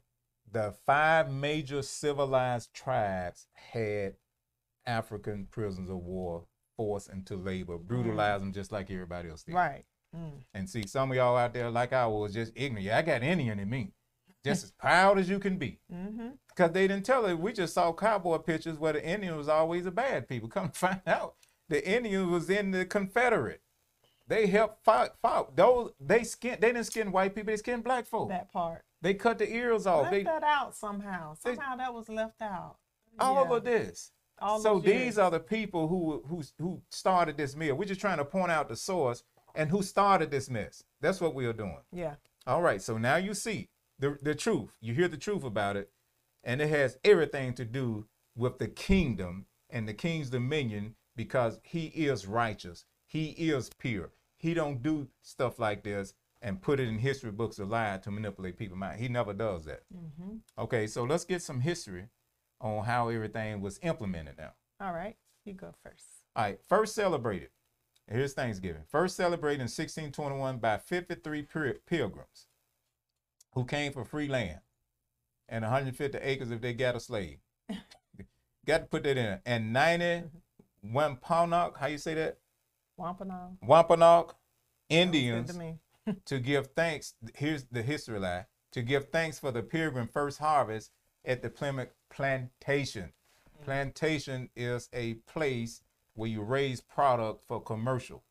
[0.51, 4.15] the five major civilized tribes had
[4.85, 6.45] African prisoners of war
[6.77, 9.55] forced into labor, brutalize them just like everybody else did.
[9.55, 9.85] Right.
[10.15, 10.43] Mm.
[10.53, 12.85] And see, some of y'all out there, like I was, just ignorant.
[12.85, 13.93] Yeah, I got Indian in me,
[14.43, 15.79] just as proud as you can be.
[15.91, 17.39] hmm Because they didn't tell it.
[17.39, 20.49] We just saw cowboy pictures where the Indian was always a bad people.
[20.49, 21.35] Come find out,
[21.69, 23.61] the Indian was in the Confederate.
[24.27, 25.09] They helped fight.
[25.21, 25.55] fight.
[25.55, 26.57] Those they skin.
[26.61, 27.51] They didn't skin white people.
[27.51, 28.29] They skinned black folk.
[28.29, 28.83] That part.
[29.01, 30.03] They cut the ears off.
[30.03, 31.35] Left They that out somehow.
[31.43, 32.77] they- Somehow that was left out.
[33.19, 33.55] all Yeah.
[33.57, 34.11] of this.
[34.39, 37.75] All so these are the people who who who started this meal.
[37.75, 39.23] We're just trying to point out the source
[39.55, 40.83] and who started this mess.
[41.01, 41.79] That's what we are doing.
[41.91, 42.15] Yeah.
[42.45, 43.69] All right, so now you see
[43.99, 44.77] the the truth.
[44.81, 45.91] You hear the truth about it,
[46.43, 51.85] and it has everything to do with the kingdom and the king's dominion because he
[51.87, 52.85] is righteous.
[53.05, 54.11] He is pure.
[54.37, 58.11] He don't do stuff like this and put it in history books of lie to
[58.11, 58.99] manipulate people's mind.
[58.99, 59.83] He never does that.
[59.93, 62.07] hmm Okay, so let's get some history
[62.63, 64.53] on how everything was implemented now.
[64.81, 65.15] All right.
[65.45, 66.05] You go first.
[66.35, 67.49] All right, first celebrated.
[68.07, 68.83] Here's Thanksgiving.
[68.89, 71.45] First celebrated in 1621 by 53
[71.85, 72.47] pilgrims
[73.53, 74.59] who came for free land
[75.47, 77.37] and 150 acres if they got a slave.
[78.65, 79.39] got to put that in.
[79.45, 80.93] And 90 mm-hmm.
[80.93, 82.39] Wampanoag, how you say that?
[82.97, 83.57] Wampanoag.
[83.61, 84.33] Wampanoag
[84.89, 87.13] Indians to to give thanks.
[87.35, 90.91] Here's the history lie to give thanks for the pilgrim first harvest
[91.25, 93.13] at the Plymouth Plantation.
[93.63, 95.81] Plantation is a place
[96.15, 98.23] where you raise product for commercial.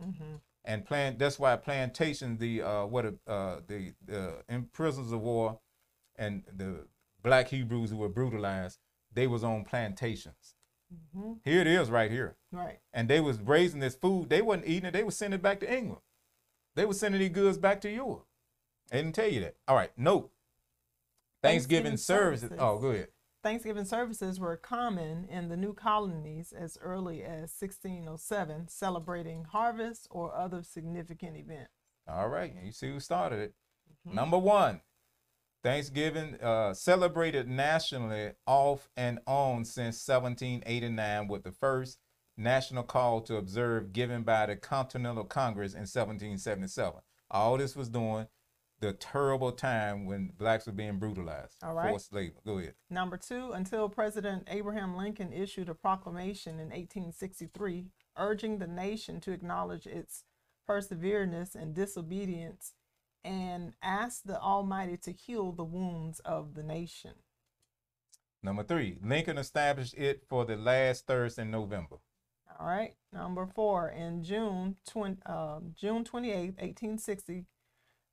[0.00, 5.20] hmm and plant That's why plantation, the uh, what uh, the the in prisoners of
[5.20, 5.58] war,
[6.16, 6.86] and the
[7.22, 8.78] black Hebrews who were brutalized,
[9.12, 10.54] they was on plantations.
[11.12, 12.78] hmm Here it is, right here, Right.
[12.92, 14.30] and they was raising this food.
[14.30, 14.92] They wasn't eating it.
[14.92, 16.02] They was sending it back to England.
[16.76, 18.26] They was sending these goods back to Europe.
[18.90, 19.56] They didn't tell you that.
[19.66, 20.30] All right, note.
[21.42, 22.48] Thanksgiving, Thanksgiving services.
[22.48, 22.58] services.
[22.60, 23.08] Oh, go ahead.
[23.42, 30.32] Thanksgiving services were common in the new colonies as early as 1607, celebrating harvest or
[30.34, 31.72] other significant events.
[32.08, 33.54] All right, you see who started it.
[34.06, 34.14] Mhm.
[34.14, 34.80] Number one,
[35.62, 41.98] Thanksgiving uh, celebrated nationally off and on since 1789 with the first
[42.36, 47.00] national call to observe given by the Continental Congress in 1777.
[47.30, 48.26] All this was doing
[48.82, 51.56] the terrible time when blacks were being brutalized.
[51.62, 51.90] All right.
[51.90, 52.40] Forced labor.
[52.44, 52.74] Go ahead.
[52.90, 57.86] Number two, until President Abraham Lincoln issued a proclamation in 1863
[58.18, 60.24] urging the nation to acknowledge its
[60.66, 62.72] perseverance and disobedience
[63.24, 67.12] and ask the Almighty to heal the wounds of the nation.
[68.42, 71.98] Number three, Lincoln established it for the last Thursday in November.
[72.58, 72.94] All right.
[73.12, 77.46] Number four, in June 20, uh, June 28, 1860,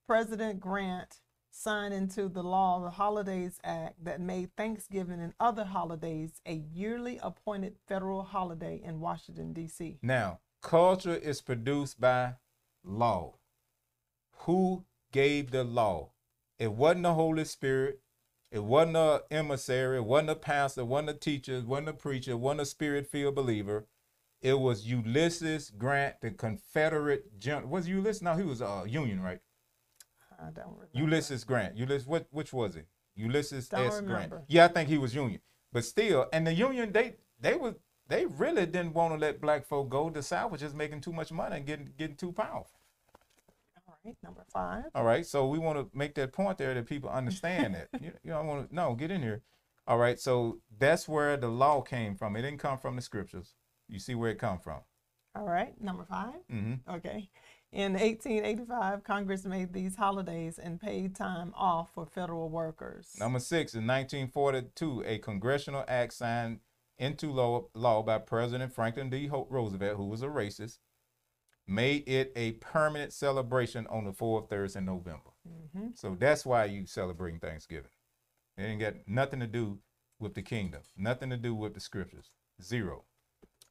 [0.10, 1.20] President Grant
[1.52, 7.20] signed into the law the Holidays Act that made Thanksgiving and other holidays a yearly
[7.22, 10.00] appointed federal holiday in Washington, D.C.
[10.02, 12.38] Now, culture is produced by
[12.84, 13.36] law.
[14.46, 16.10] Who gave the law?
[16.58, 18.00] It wasn't the Holy Spirit.
[18.52, 19.98] It wasn't a emissary.
[19.98, 20.82] It wasn't a pastor.
[20.82, 21.58] It wasn't a teacher.
[21.58, 22.32] It wasn't a preacher.
[22.32, 23.86] It wasn't a spirit-filled believer.
[24.42, 27.70] It was Ulysses Grant, the Confederate general.
[27.70, 28.24] Was Ulysses?
[28.24, 29.42] No, he was uh, Union, right?
[30.42, 30.90] I don't remember.
[30.94, 31.78] Ulysses Grant.
[31.78, 32.88] Ulysses, what which was it?
[33.16, 34.02] Ulysses Don't S.
[34.02, 34.34] Grant.
[34.48, 35.42] Yeah, I think he was Union.
[35.72, 37.76] But still, and the Union, they they was
[38.08, 40.10] they really didn't want to let black folk go.
[40.10, 42.80] The South was just making too much money and getting getting too powerful.
[43.88, 44.16] All right.
[44.24, 44.86] Number five.
[44.96, 47.90] All right, so we want to make that point there that people understand that.
[48.02, 49.42] You, you don't want to no get in here.
[49.88, 52.36] All right, so that's where the law came from.
[52.36, 53.54] It didn't come from the scriptures.
[53.88, 54.82] You see where it come from.
[55.36, 55.80] All right.
[55.82, 56.36] Number five.
[56.50, 57.30] hmm Okay.
[57.72, 63.16] In 1885, Congress made these holidays and paid time off for federal workers.
[63.20, 66.62] Number six, in 1942, a congressional act signed
[66.98, 69.30] into law, law by President Franklin D.
[69.32, 70.80] Roosevelt, who was a racist,
[71.68, 75.30] made it a permanent celebration on the fourth Thursday in November.
[75.74, 77.92] hmm So that's why you celebrating Thanksgiving.
[78.58, 79.78] It ain't got nothing to do
[80.20, 82.32] with the kingdom, nothing to do with the scriptures.
[82.62, 83.04] Zero.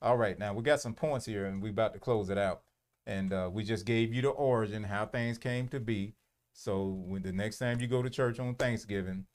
[0.01, 2.63] All right, now we got some points here, and we about to close it out.
[3.09, 6.15] And uh, we just gave you the origin, how things came to be.
[6.53, 9.27] So when the next time you go to church on Thanksgiving,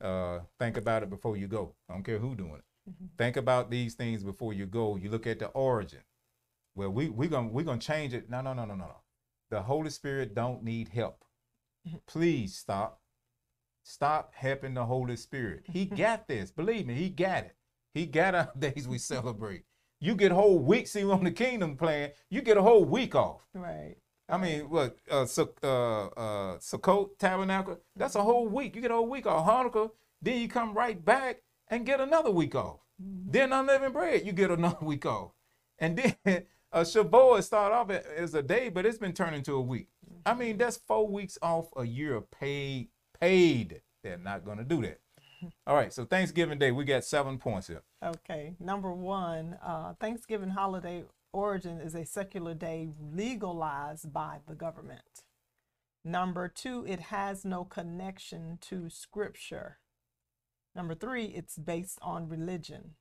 [0.00, 1.76] uh, think about it before you go.
[1.88, 2.90] I don't care who doing it.
[2.90, 3.10] Mhm.
[3.16, 4.96] Think about these things before you go.
[4.96, 6.02] You look at the origin.
[6.74, 8.28] Well, we we gonna we gonna change it.
[8.28, 9.02] No, no, no, no, no, no.
[9.50, 11.24] The Holy Spirit don't need help.
[12.06, 13.00] Please stop.
[13.84, 15.64] Stop helping the Holy Spirit.
[15.66, 16.50] He got this.
[16.50, 17.56] Believe me, he got it.
[17.94, 19.64] He got our days we celebrate.
[20.00, 22.10] You get whole weeks see on the kingdom plan.
[22.30, 23.42] You get a whole week off.
[23.54, 23.96] Right.
[24.28, 27.78] I mean, what uh, Suc- uh, uh, Sukkot Tabernacle?
[27.96, 28.76] That's a whole week.
[28.76, 29.46] You get a whole week off.
[29.46, 29.90] Hanukkah,
[30.22, 32.80] then you come right back and get another week off.
[33.02, 33.32] Mhm.
[33.32, 35.32] Then unleavened bread, you get another week off.
[35.78, 36.16] And then
[36.72, 39.88] uh, Shavuot start off as a day, but it's been turned into a week.
[40.24, 42.88] I mean, that's four weeks off a year of paid.
[43.20, 43.82] Paid.
[44.02, 45.00] They're not going to do that.
[45.66, 45.92] All right.
[45.92, 47.82] So Thanksgiving Day, we got seven points here.
[48.04, 48.54] Okay.
[48.58, 55.24] Number one, uh, Thanksgiving holiday origin is a secular day legalized by the government.
[56.04, 59.78] Number two, it has no connection to scripture.
[60.74, 62.94] Number three, it's based on religion.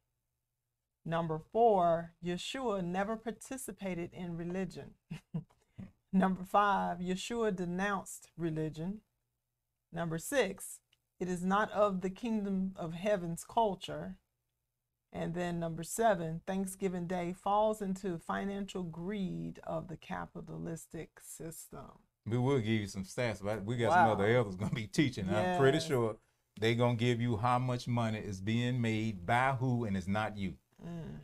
[1.05, 4.91] Number four, Yeshua never participated in religion.
[6.13, 9.01] Number five, Yeshua denounced religion.
[9.93, 10.79] Number six,
[11.19, 14.15] it is not of the kingdom of heaven's culture.
[15.11, 21.89] And then number seven, Thanksgiving Day falls into financial greed of the capitalistic system.
[22.27, 24.85] We will give you some stats, but we got some other elders going to be
[24.87, 25.27] teaching.
[25.29, 26.17] I'm pretty sure
[26.59, 30.07] they going to give you how much money is being made by who, and it's
[30.07, 30.53] not you.
[30.85, 31.21] Mm,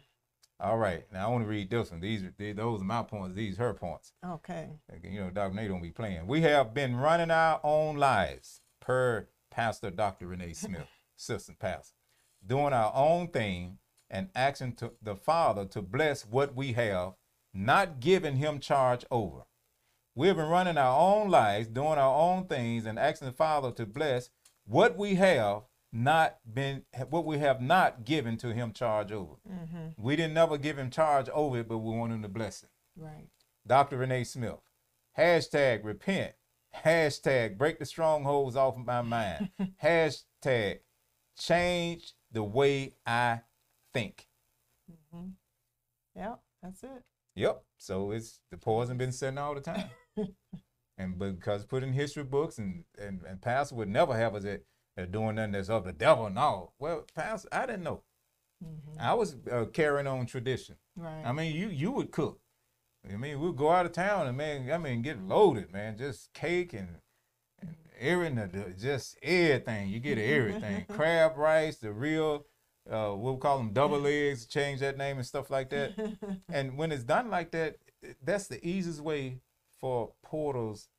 [0.59, 1.05] All right.
[1.13, 1.99] Now I want to read this one.
[1.99, 3.35] These are they- those are my points.
[3.35, 4.13] These her points.
[4.25, 4.69] okay.
[5.03, 5.53] You know, Dr.
[5.53, 6.25] Nate don't be playing.
[6.25, 10.27] We have been running our own lives, per Pastor Dr.
[10.27, 10.87] Renee Smith,
[11.17, 11.95] assistant pastor,
[12.45, 13.77] doing our own thing
[14.09, 17.13] and asking to the Father to bless what we have,
[17.53, 19.43] not giving him charge over.
[20.13, 23.71] We have been running our own lives, doing our own things, and asking the Father
[23.71, 24.29] to bless
[24.65, 25.61] what we have
[25.93, 29.35] not been what we have not given to him charge over.
[29.47, 32.63] hmm We didn't never give him charge over it, but we want him to bless
[32.63, 32.69] it.
[32.97, 33.29] Right.
[33.65, 33.97] Dr.
[33.97, 34.59] Renee Smith.
[35.17, 36.33] Hashtag repent.
[36.83, 39.49] Hashtag break the strongholds off my mind.
[39.83, 40.79] Hashtag
[41.37, 43.41] change the way I
[43.93, 44.27] think.
[45.11, 45.29] hmm
[46.15, 47.03] Yep, that's it.
[47.35, 47.63] Yep.
[47.77, 49.89] So it's the poison been setting all the time.
[50.97, 54.61] and because put in history books and, and, and pastor would never have us at,
[54.95, 56.29] they're doing nothing that's of the devil.
[56.29, 56.71] No.
[56.79, 58.03] Well, pastor, I didn't know.
[58.63, 60.75] hmm I was uh, carrying on tradition.
[60.95, 61.23] Right.
[61.25, 62.39] I mean, you you would cook.
[63.11, 65.97] I mean, we'd go out of town and man, I mean, get loaded, man.
[65.97, 66.89] Just cake and,
[67.61, 69.89] and everything, just everything.
[69.89, 70.85] You get everything.
[70.89, 72.45] Crab rice, the real,
[72.89, 74.45] uh, we'll call them double legs.
[74.45, 75.93] Change that name and stuff like that.
[76.49, 77.77] and when it's done like that,
[78.23, 79.39] that's the easiest way
[79.79, 80.89] for portals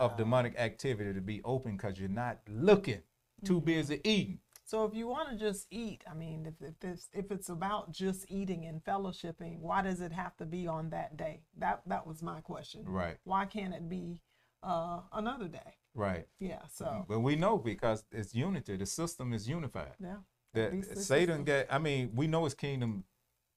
[0.00, 3.02] of demonic activity to be open because you're not looking,
[3.44, 3.64] too Mm-hmm.
[3.66, 4.38] busy eating.
[4.64, 7.90] So if you want to just eat, I mean, if if it's if it's about
[7.92, 11.40] just eating and fellowshipping, why does it have to be on that day?
[11.58, 12.84] That that was my question.
[12.86, 14.20] Right, Why can't it be
[14.62, 15.76] uh, another day?
[15.94, 16.26] right.
[16.38, 16.62] Yeah.
[16.72, 18.76] So But we know because it's unity.
[18.76, 19.94] The system is unified.
[20.00, 20.16] yeah.
[20.54, 21.66] that Satan get.
[21.70, 23.04] I mean, we know his kingdom.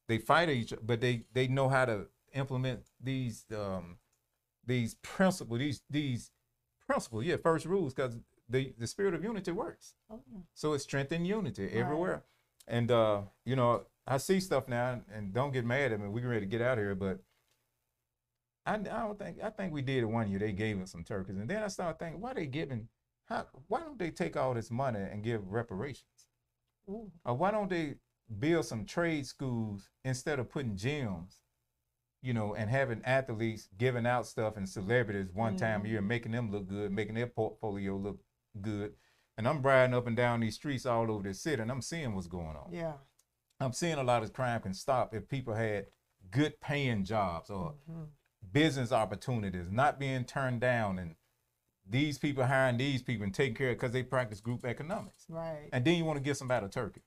[0.07, 3.97] They fight each, other, but they they know how to implement these um
[4.65, 6.31] these principles, these these
[6.87, 7.25] principles.
[7.25, 8.17] Yeah, first rules, because
[8.49, 9.95] the the spirit of unity works.
[10.09, 10.39] Oh, yeah.
[10.53, 11.75] So it's strength and unity Right.
[11.75, 12.23] everywhere.
[12.67, 16.07] And uh, you know, I see stuff now, and don't get mad at me.
[16.07, 17.19] We're ready to get out of here, but
[18.65, 20.39] I, I don't think I think we did it one year.
[20.39, 22.87] They gave us some turkeys, and then I started thinking, why they giving?
[23.25, 23.45] How?
[23.67, 26.27] Why don't they take all this money and give reparations?
[26.89, 27.11] Ooh.
[27.23, 27.95] Or why don't they
[28.39, 31.37] build some trade schools instead of putting gyms,
[32.23, 36.31] you know, and having athletes giving out stuff and celebrities one time a year, making
[36.31, 38.19] them look good, making their portfolio look
[38.61, 38.93] good.
[39.37, 42.15] And I'm riding up and down these streets all over the city and I'm seeing
[42.15, 42.69] what's going on.
[42.71, 42.93] Yeah.
[43.59, 45.87] I'm seeing a lot of crime can stop if people had
[46.31, 48.07] good paying jobs or Mhm.
[48.51, 51.15] business opportunities, not being turned down and
[51.87, 55.69] these people hiring these people and taking care of because they practice group economics Right.
[55.71, 57.03] and then you want to give somebody a turkey.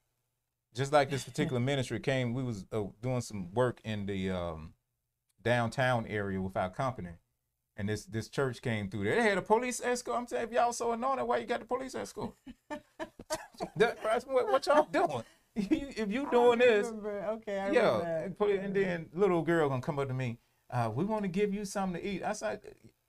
[0.74, 4.74] Just like this particular ministry came, we was uh, doing some work in the um,
[5.42, 7.12] downtown area with our company,
[7.78, 9.14] and this this church came through there.
[9.14, 10.18] They had a police escort.
[10.18, 12.32] I'm saying, if y'all so anointed, why you got the police escort?
[13.74, 15.24] what, what y'all doing?
[15.60, 16.86] If you doing this.
[16.86, 17.58] Okay.
[17.58, 20.38] I yeah, and, put it, and then little girl gonna come up to me.
[20.70, 22.22] Uh, we want to give you something to eat.
[22.22, 22.60] I said,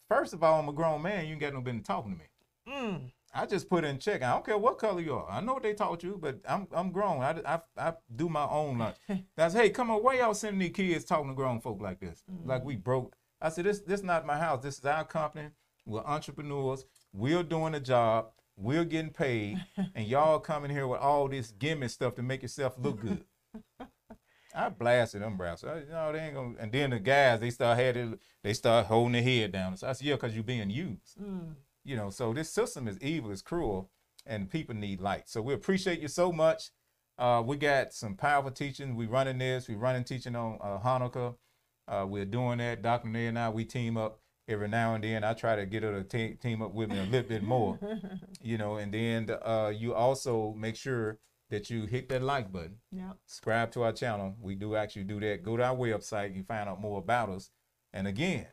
[0.07, 1.25] first of all, I'm a grown man.
[1.25, 2.25] You ain't got no business talking to me.
[2.67, 3.11] Mm.
[3.33, 4.23] I just put in check.
[4.23, 5.29] I don't care what color you are.
[5.29, 7.21] I know what they taught you, but I'm I'm grown.
[7.21, 8.97] I, I, I do my own lunch.
[9.35, 12.23] That's hey, come on, why y'all sending these kids talking to grown folk like this?
[12.45, 13.15] Like we broke.
[13.41, 14.61] I said this this not my house.
[14.63, 15.49] This is our company.
[15.85, 16.85] We're entrepreneurs.
[17.13, 18.27] We're doing a job.
[18.57, 19.63] We're getting paid,
[19.95, 23.23] and y'all coming here with all this gimmick stuff to make yourself look good.
[24.53, 25.55] I blasted them, bro.
[25.55, 26.55] So, you know, they ain't gonna.
[26.59, 29.77] And then the guys, they start had it, they start holding their head down.
[29.77, 31.55] So I said, yeah, because you're being used Mm.
[31.85, 33.89] you know so this system is evil it's cruel
[34.25, 36.71] and people need light so we appreciate you so much
[37.17, 41.35] uh, we got some powerful teaching we running this we running teaching on uh, hanukkah
[41.89, 45.23] uh, we're doing that dr Nay and i we team up every now and then
[45.23, 47.77] i try to get her to te- team up with me a little bit more
[48.41, 51.17] you know and then uh, you also make sure
[51.49, 53.13] that you hit that like button Yeah.
[53.25, 54.35] subscribe to our channel.
[54.39, 55.41] We do actually do that.
[55.41, 57.49] Go to our website, you find out more about us.
[57.91, 58.45] And again,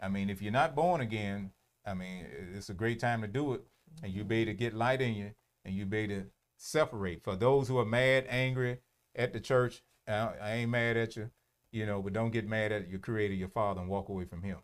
[0.00, 1.52] I mean, if you're not born again,
[1.86, 2.26] I mean,
[2.56, 3.60] it's a great time to do it.
[4.02, 5.30] And you'll be able to get light in you
[5.64, 6.26] and you'll be able to
[6.56, 7.22] separate.
[7.22, 8.78] For those who are mad, angry
[9.14, 11.30] at the church, I, I ain't mad at you,
[11.72, 14.42] you know, but don't get mad at your creator, your father, and walk away from
[14.42, 14.58] him.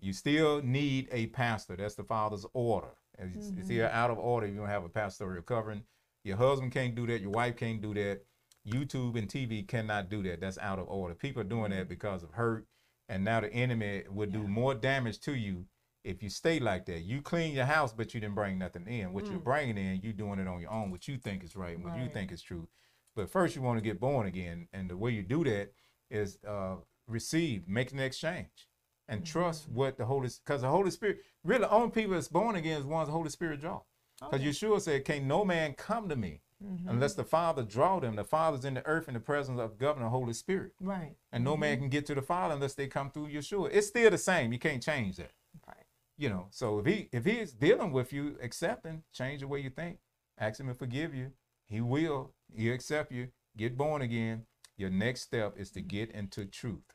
[0.00, 1.76] You still need a pastor.
[1.76, 2.94] That's the father's order.
[3.18, 3.70] It's, it's mm-hmm.
[3.70, 4.46] here out of order.
[4.46, 5.82] You don't have a pastoral covering.
[6.24, 7.20] Your husband can't do that.
[7.20, 8.20] Your wife can't do that.
[8.66, 10.40] YouTube and TV cannot do that.
[10.40, 11.14] That's out of order.
[11.14, 11.88] People are doing that mm-hmm.
[11.88, 12.66] because of hurt,
[13.08, 15.64] and now the enemy would do more damage to you
[16.04, 17.00] if you stay like that.
[17.00, 19.12] You clean your house, but you didn't bring nothing in.
[19.12, 19.44] What you're mm.
[19.44, 20.90] bringing in, you doing it on your own.
[20.90, 22.68] What you think is right, and what you think is true.
[23.16, 25.72] But first, you want to get born again, and the way you do that
[26.10, 28.68] is uh, receive, make an exchange,
[29.08, 32.78] and trust what the Holy, because the Holy Spirit, really, only people that's born again
[32.78, 33.80] is ones the Holy Spirit draw.
[34.20, 36.88] Because Yeshua said, "Can't no man come to me Mm-hmm.
[36.88, 38.16] unless the Father draw them.
[38.16, 41.14] The Father's in the earth in the presence of Governor Holy Spirit, Right.
[41.30, 43.68] and no man can get to the Father unless they come through Yeshua.
[43.72, 44.52] It's still the same.
[44.52, 45.30] You can't change that.
[45.68, 45.86] Right.
[46.16, 46.48] You know.
[46.50, 49.98] So if he if he's dealing with you, accepting, change the way you think,
[50.36, 51.30] ask him to forgive you.
[51.66, 52.32] He will.
[52.52, 53.28] He'll accept you.
[53.56, 54.46] Get born again.
[54.78, 56.94] Your next step is to get into truth,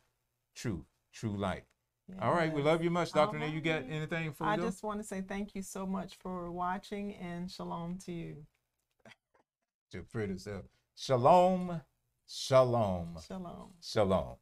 [0.55, 1.65] truth, true light.
[2.21, 2.51] All right.
[2.51, 3.37] We love you much, Doctor.
[3.39, 6.49] All you got anything for I just want to say thank you so much for
[6.49, 8.45] watching and shalom to you.
[9.91, 10.63] Your pretty self.
[10.95, 11.81] Shalom,
[12.25, 13.73] shalom, Shalom.
[13.81, 14.37] shalom.